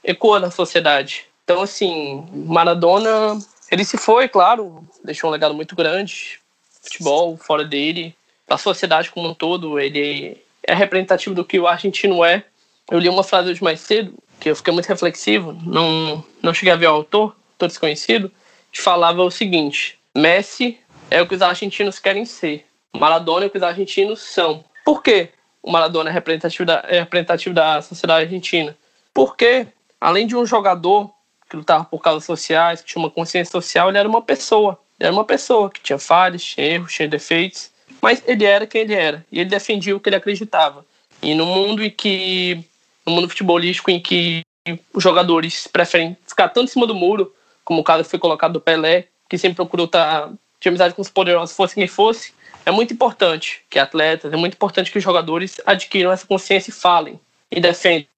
[0.04, 1.26] ecoa na sociedade.
[1.43, 3.39] Então, assim, Maradona,
[3.69, 6.39] ele se foi, claro, deixou um legado muito grande.
[6.81, 8.15] Futebol, fora dele,
[8.49, 12.43] a sociedade como um todo, ele é representativo do que o argentino é.
[12.89, 16.73] Eu li uma frase hoje mais cedo, que eu fiquei muito reflexivo, não, não cheguei
[16.73, 18.31] a ver o autor, todo desconhecido,
[18.71, 20.79] que falava o seguinte: Messi
[21.09, 24.63] é o que os argentinos querem ser, Maradona é o que os argentinos são.
[24.83, 25.29] Por quê?
[25.61, 28.75] O Maradona é representativo da, é representativo da sociedade argentina?
[29.13, 29.67] Porque,
[29.99, 31.11] além de um jogador
[31.52, 34.80] que lutava por causas sociais, que tinha uma consciência social, ele era uma pessoa.
[34.97, 37.70] Ele era uma pessoa que tinha falhas, tinha erros, tinha defeitos.
[38.02, 40.86] mas ele era quem ele era e ele defendia o que ele acreditava.
[41.22, 42.64] E no mundo em que
[43.06, 44.43] no mundo futebolístico em que
[44.93, 47.34] os jogadores preferem ficar tanto em cima do muro,
[47.66, 51.02] como o caso foi colocado do Pelé, que sempre procurou estar tá, de amizade com
[51.02, 52.34] os poderosos, fosse quem fosse,
[52.66, 56.74] é muito importante que atletas, é muito importante que os jogadores adquiram essa consciência e
[56.74, 57.20] falem
[57.52, 58.11] e defendam.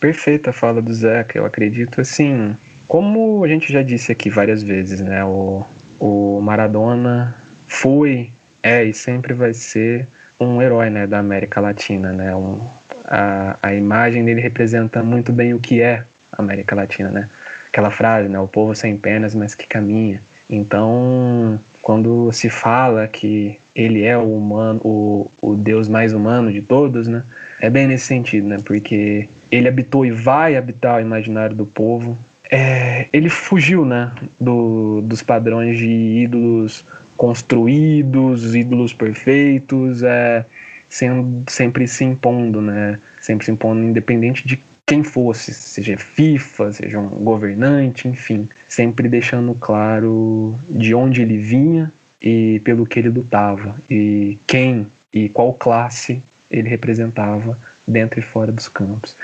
[0.00, 1.38] Perfeita a fala do Zeca.
[1.38, 2.56] Eu acredito assim,
[2.88, 5.22] como a gente já disse aqui várias vezes, né?
[5.22, 5.62] O,
[5.98, 7.36] o Maradona
[7.68, 8.30] foi,
[8.62, 10.08] é e sempre vai ser
[10.40, 12.34] um herói né, da América Latina, né?
[12.34, 12.58] Um,
[13.04, 17.28] a, a imagem dele representa muito bem o que é a América Latina, né?
[17.68, 18.40] Aquela frase, né?
[18.40, 20.22] O povo sem pernas, mas que caminha.
[20.48, 26.62] Então, quando se fala que ele é o humano, o, o Deus mais humano de
[26.62, 27.22] todos, né?
[27.60, 28.58] É bem nesse sentido, né?
[28.64, 32.16] Porque ele habitou e vai habitar o imaginário do povo.
[32.50, 34.12] É, ele fugiu, né?
[34.40, 36.84] Do, dos padrões de ídolos
[37.16, 40.44] construídos, ídolos perfeitos, é,
[40.88, 42.98] sendo, sempre se impondo, né?
[43.20, 49.54] Sempre se impondo, independente de quem fosse, seja FIFA, seja um governante, enfim, sempre deixando
[49.54, 56.20] claro de onde ele vinha e pelo que ele lutava e quem e qual classe
[56.50, 57.56] ele representava
[57.86, 59.16] dentro e fora dos campos.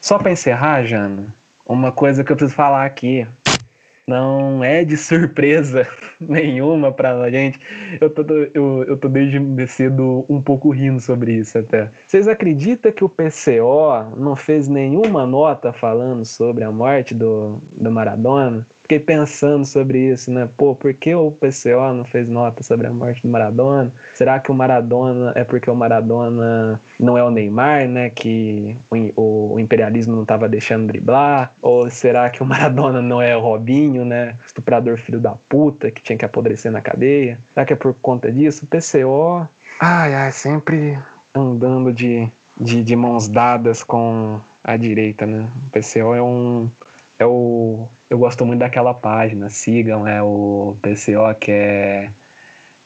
[0.00, 1.34] Só para encerrar, Jana,
[1.66, 3.26] uma coisa que eu preciso falar aqui
[4.08, 5.86] não é de surpresa
[6.18, 7.60] nenhuma pra gente.
[8.00, 8.22] Eu tô,
[8.54, 9.38] eu, eu tô desde
[9.68, 11.90] cedo um pouco rindo sobre isso até.
[12.06, 17.90] Vocês acreditam que o PCO não fez nenhuma nota falando sobre a morte do, do
[17.90, 18.66] Maradona?
[18.88, 20.48] Fiquei pensando sobre isso, né?
[20.56, 23.92] Pô, por que o PCO não fez nota sobre a morte do Maradona?
[24.14, 28.08] Será que o Maradona é porque o Maradona não é o Neymar, né?
[28.08, 28.74] Que
[29.14, 31.52] o, o imperialismo não estava deixando driblar?
[31.60, 34.36] Ou será que o Maradona não é o Robinho, né?
[34.46, 37.38] Estuprador filho da puta que tinha que apodrecer na cadeia?
[37.52, 38.64] Será que é por conta disso?
[38.64, 39.46] O PCO,
[39.78, 40.96] ai, ai, sempre
[41.34, 42.26] andando de,
[42.58, 45.46] de, de mãos dadas com a direita, né?
[45.66, 46.70] O PCO é um
[47.18, 52.10] é o eu gosto muito daquela página, sigam, é o PCO que é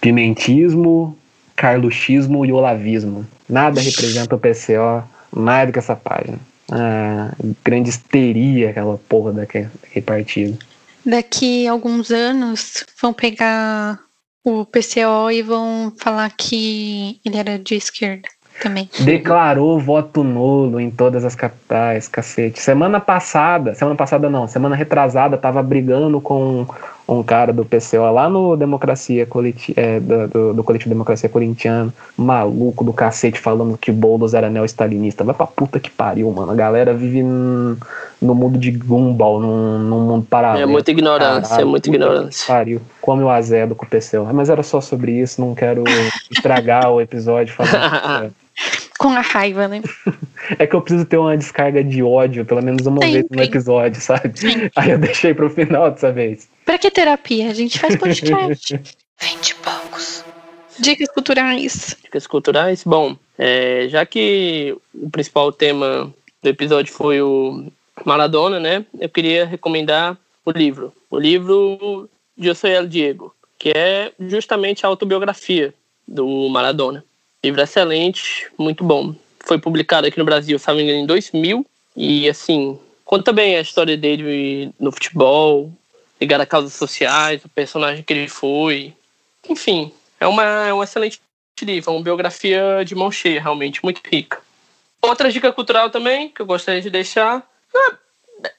[0.00, 1.16] Pimentismo,
[1.54, 3.26] Carluxismo e Olavismo.
[3.48, 6.38] Nada representa o PCO mais do que essa página.
[6.70, 7.32] Ah,
[7.64, 10.58] grande histeria aquela porra daquele, daquele partido.
[11.04, 13.98] Daqui a alguns anos vão pegar
[14.44, 18.28] o PCO e vão falar que ele era de esquerda
[18.62, 18.88] também.
[19.00, 22.60] Declarou voto nulo em todas as capitais, cacete.
[22.60, 26.66] Semana passada, semana passada não, semana retrasada, tava brigando com
[27.08, 32.84] um cara do PCO lá no Democracia Coletivo, é, do, do, Coletivo Democracia Corintiano, maluco
[32.84, 35.24] do cacete, falando que Boulos era neo-stalinista.
[35.24, 36.52] Vai pra puta que pariu, mano.
[36.52, 40.62] A galera vive no mundo de Gumball, num, num mundo paralelo.
[40.62, 42.46] É muita ignorância, Caralho, é muita ignorância.
[42.46, 42.80] Pariu.
[43.00, 44.32] Come o azedo com o PCO.
[44.32, 45.82] Mas era só sobre isso, não quero
[46.30, 48.32] estragar o episódio falando.
[48.98, 49.82] Com a raiva, né?
[50.58, 53.42] é que eu preciso ter uma descarga de ódio, pelo menos uma sim, vez no
[53.42, 54.38] episódio, sabe?
[54.38, 54.70] Sim.
[54.76, 56.48] Aí eu deixei pro final dessa vez.
[56.64, 57.50] Pra que terapia?
[57.50, 58.80] A gente faz podcast.
[59.20, 60.24] Vinte poucos.
[60.78, 61.96] Dicas culturais.
[62.02, 62.82] Dicas culturais?
[62.84, 67.70] Bom, é, já que o principal tema do episódio foi o
[68.04, 68.84] Maradona, né?
[68.98, 70.92] Eu queria recomendar o livro.
[71.10, 75.72] O livro de Eu Sou El Diego, que é justamente a autobiografia
[76.06, 77.04] do Maradona.
[77.44, 79.14] Livro excelente, muito bom.
[79.40, 81.66] Foi publicado aqui no Brasil, se não me engano, em 2000.
[81.96, 85.72] E, assim, conta bem a história dele no futebol,
[86.20, 88.94] ligado a causas sociais, o personagem que ele foi.
[89.48, 91.20] Enfim, é, uma, é um excelente
[91.60, 94.40] livro, é uma biografia de mão cheia, realmente, muito rica.
[95.00, 97.44] Outra dica cultural também, que eu gostaria de deixar.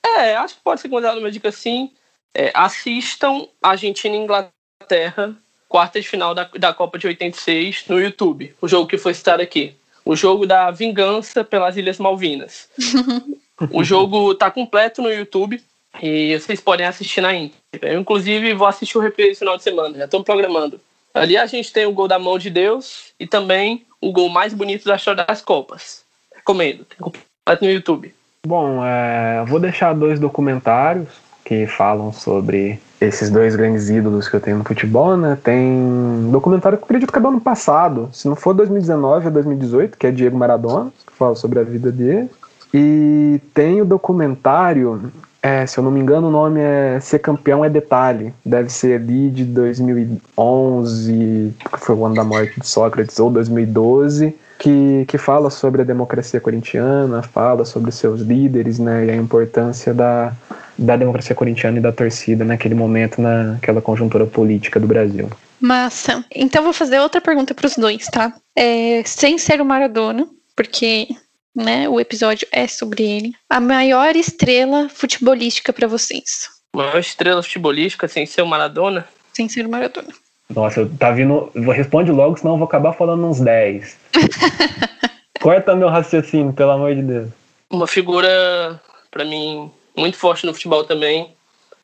[0.06, 1.90] É, é acho que pode ser considerada uma dica assim.
[2.36, 5.38] É, assistam Argentina e Inglaterra
[5.74, 8.54] quarta de final da, da Copa de 86 no YouTube.
[8.62, 9.74] O jogo que foi citado aqui.
[10.06, 12.70] O jogo da vingança pelas Ilhas Malvinas.
[13.72, 15.60] o jogo tá completo no YouTube
[16.00, 17.92] e vocês podem assistir na íntegra.
[17.92, 20.80] Eu, inclusive, vou assistir o replay esse final de semana, já estamos programando.
[21.12, 24.54] Ali a gente tem o gol da mão de Deus e também o gol mais
[24.54, 26.04] bonito da história das Copas.
[26.36, 28.14] Recomendo, tem completo no YouTube.
[28.46, 31.10] Bom, é, vou deixar dois documentários
[31.44, 35.38] que falam sobre esses dois grandes ídolos que eu tenho no futebol, né?
[35.44, 39.28] Tem um documentário que eu acredito que é do ano passado, se não for 2019
[39.28, 42.30] é 2018, que é Diego Maradona, que fala sobre a vida dele.
[42.74, 47.64] E tem o documentário, é, se eu não me engano, o nome é Ser Campeão
[47.64, 48.34] é Detalhe.
[48.44, 54.36] Deve ser ali de 2011, que foi o ano da morte de Sócrates, ou 2012.
[54.58, 59.94] Que, que fala sobre a democracia corintiana, fala sobre seus líderes, né, e a importância
[59.94, 60.32] da,
[60.78, 65.30] da democracia corintiana e da torcida naquele momento, naquela conjuntura política do Brasil.
[65.60, 66.26] Massa.
[66.34, 68.34] Então vou fazer outra pergunta para os dois, tá?
[68.56, 71.08] É, sem ser o Maradona, porque
[71.56, 73.34] né, o episódio é sobre ele.
[73.50, 76.50] A maior estrela futebolística para vocês?
[76.76, 79.08] Maior estrela futebolística sem ser o Maradona?
[79.34, 80.10] Sem ser o Maradona.
[80.50, 81.52] Nossa, tá vindo.
[81.56, 83.98] Responde logo, senão eu vou acabar falando uns 10.
[85.40, 87.30] Corta meu raciocínio, pelo amor de Deus.
[87.70, 91.34] Uma figura, para mim, muito forte no futebol também,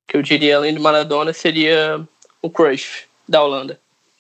[0.08, 2.02] que eu diria além do Maradona, seria
[2.42, 3.80] o Cruyff, da Holanda.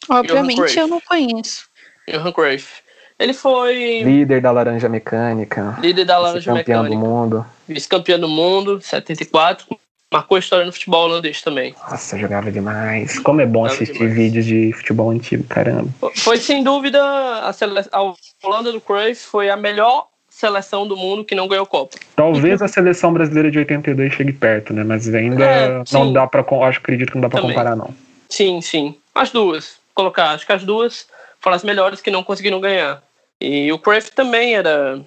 [0.09, 1.67] Obviamente eu não conheço.
[2.07, 2.81] Johan Cruyff.
[3.19, 4.01] Ele foi.
[4.01, 5.77] Líder da Laranja Mecânica.
[5.81, 6.95] Líder da Laranja campeão Mecânica.
[6.95, 7.45] do mundo.
[7.67, 9.77] Vice-campeão do mundo, 74.
[10.11, 11.75] Marcou história no futebol holandês também.
[11.87, 13.19] Nossa, jogava demais.
[13.19, 14.15] Como é bom Jogava assistir demais.
[14.15, 15.91] vídeos de futebol antigo, caramba.
[16.15, 16.99] Foi sem dúvida
[17.45, 17.79] a, sele...
[17.91, 18.13] a
[18.43, 20.07] Holanda do Cruyff foi a melhor
[20.43, 21.97] seleção do mundo que não ganhou Copa.
[22.15, 24.83] Talvez a seleção brasileira de 82 chegue perto, né?
[24.85, 26.43] Mas ainda É, não dá pra.
[26.43, 27.55] com- Acho acredito que não dá pra Também.
[27.55, 27.93] comparar, não.
[28.29, 28.95] Sim, sim.
[29.13, 29.77] As duas.
[29.93, 31.07] Colocar, acho que as duas
[31.41, 33.03] foram as melhores que não conseguiram ganhar.
[33.41, 35.01] E o Cruyff também era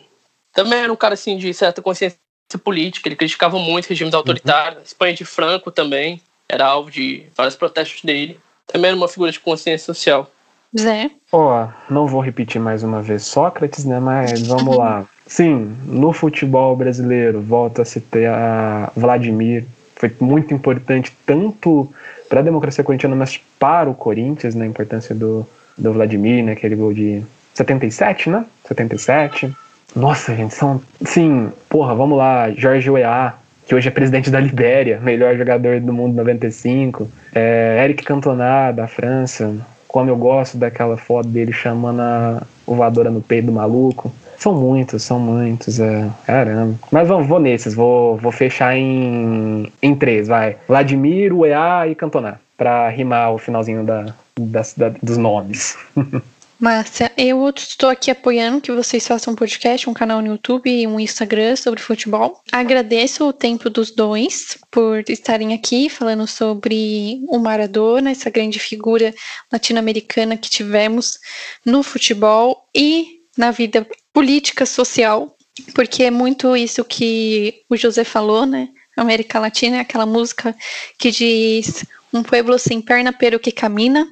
[0.54, 2.18] também era um cara assim de certa consciência
[2.62, 7.56] política, ele criticava muito regimes autoritários, a Espanha de Franco também era alvo de vários
[7.56, 8.38] protestos dele.
[8.66, 10.30] Também era uma figura de consciência social.
[10.78, 11.10] Zé.
[11.30, 13.98] Ó, não vou repetir mais uma vez Sócrates, né?
[14.00, 15.06] Mas vamos lá.
[15.32, 19.64] Sim, no futebol brasileiro, volto a citar Vladimir.
[19.96, 21.90] Foi muito importante tanto
[22.28, 24.66] para a democracia corintiana, mas para o Corinthians, né?
[24.66, 25.46] A importância do,
[25.78, 26.52] do Vladimir, né?
[26.52, 27.22] Aquele gol de
[27.54, 28.44] 77, né?
[28.68, 29.50] 77.
[29.96, 30.82] Nossa, gente, são.
[31.02, 32.50] Sim, porra, vamos lá.
[32.50, 33.34] Jorge Weah,
[33.66, 37.08] que hoje é presidente da Libéria, melhor jogador do mundo 95.
[37.34, 39.56] É, Eric Cantona, da França.
[39.88, 44.12] Como eu gosto daquela foto dele chamando a voadora no peito do maluco.
[44.38, 46.08] São muitos, são muitos, é.
[46.26, 46.76] Caramba.
[46.90, 50.56] Mas vamos, vou nesses, vou, vou fechar em, em três, vai.
[50.66, 52.40] Vladimir, Weah e Cantona.
[52.56, 55.76] Pra rimar o finalzinho da, das- da- dos nomes.
[56.60, 60.86] Márcia, eu estou aqui apoiando que vocês façam um podcast, um canal no YouTube e
[60.86, 62.40] um Instagram sobre futebol.
[62.52, 69.12] Agradeço o tempo dos dois por estarem aqui falando sobre o Maradona, essa grande figura
[69.52, 71.18] latino-americana que tivemos
[71.66, 73.06] no futebol e
[73.36, 75.36] na vida política social,
[75.74, 78.68] porque é muito isso que o José falou, né?
[78.96, 80.54] América Latina é aquela música
[80.98, 84.06] que diz um pueblo sem perna pero que camina.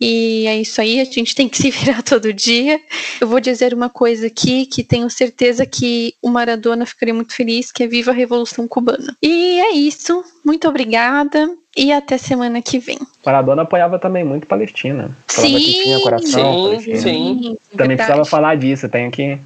[0.00, 2.80] E é isso aí, a gente tem que se virar todo dia.
[3.20, 7.70] Eu vou dizer uma coisa aqui que tenho certeza que o Maradona ficaria muito feliz,
[7.72, 9.16] que é viva a Revolução Cubana.
[9.22, 12.98] E é isso, muito obrigada e até semana que vem.
[13.24, 15.16] Maradona apoiava também muito Palestina.
[15.28, 17.36] Falava que Sim, tinha coração sim, sim.
[17.36, 17.96] Também verdade.
[17.96, 19.38] precisava falar disso, tenho que.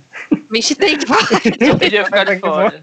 [0.50, 1.28] Vixe, tem que falar.
[1.60, 2.80] Não podia ficar de fora.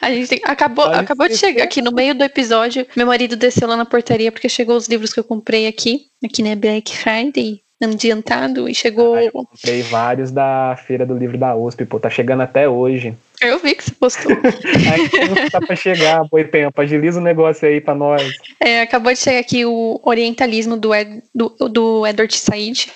[0.00, 2.86] A gente tem- acabou, Pode acabou de chegar aqui no meio do episódio.
[2.96, 5.89] Meu marido desceu lá na portaria porque chegou os livros que eu comprei aqui.
[6.24, 9.14] Aqui né Black Friday, adiantado, e chegou.
[9.14, 13.14] Ah, eu comprei vários da Feira do Livro da USP, pô, tá chegando até hoje.
[13.40, 14.32] Eu vi que você postou.
[14.92, 18.34] Aí tá pra chegar, boi tempo, agiliza o negócio aí pra nós.
[18.60, 22.88] É, acabou de chegar aqui o Orientalismo do, Ed, do, do Edward Said.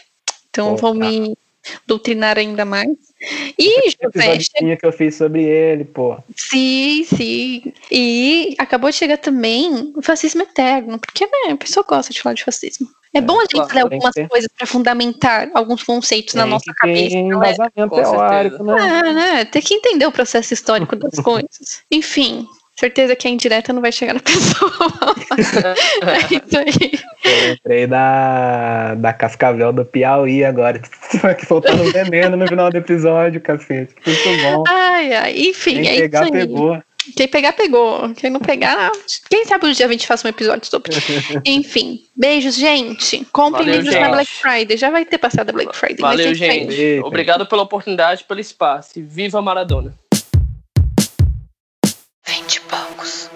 [0.51, 0.99] Então vou tá.
[0.99, 1.34] me
[1.87, 2.91] doutrinar ainda mais.
[3.59, 6.17] E, José, Episódio que eu fiz sobre ele, pô.
[6.37, 7.73] sim, sim.
[7.91, 12.35] E acabou de chegar também o fascismo eterno, porque né, a pessoa gosta de falar
[12.35, 12.89] de fascismo.
[13.15, 14.29] É, bom a gente claro, ler tem algumas ter.
[14.29, 17.11] coisas para fundamentar alguns conceitos na Tem nossa que cabeça.
[17.11, 17.53] ter não é?
[17.53, 18.75] embasamento teórico, né?
[19.09, 19.45] É, né?
[19.45, 21.83] Tem que entender o processo histórico das coisas.
[21.91, 22.49] Enfim,
[22.79, 24.70] certeza que a indireta não vai chegar na pessoa.
[26.03, 27.01] é isso aí.
[27.25, 30.79] Eu lembrei da, da Cascavel do Piauí agora.
[31.39, 33.95] que faltando veneno no final do episódio, cacete.
[34.07, 34.64] Muito bom.
[34.68, 35.35] Ai, ai.
[35.37, 36.41] Enfim, Quem é pegar, isso aí.
[36.41, 36.83] pegou.
[37.16, 38.14] Quem pegar, pegou.
[38.14, 38.91] Quem não pegar,
[39.29, 40.93] quem sabe um dia a gente faça um episódio sobre.
[41.45, 43.27] Enfim, beijos, gente.
[43.31, 44.11] Compre Valeu, livros na gente.
[44.12, 44.77] Black Friday.
[44.79, 45.99] Já vai ter passado a Black Friday.
[46.01, 47.01] mas Valeu, gente.
[47.05, 48.99] Obrigado pela oportunidade, pelo espaço.
[48.99, 49.95] E viva Maradona.
[52.27, 53.31] Vinte e poucos.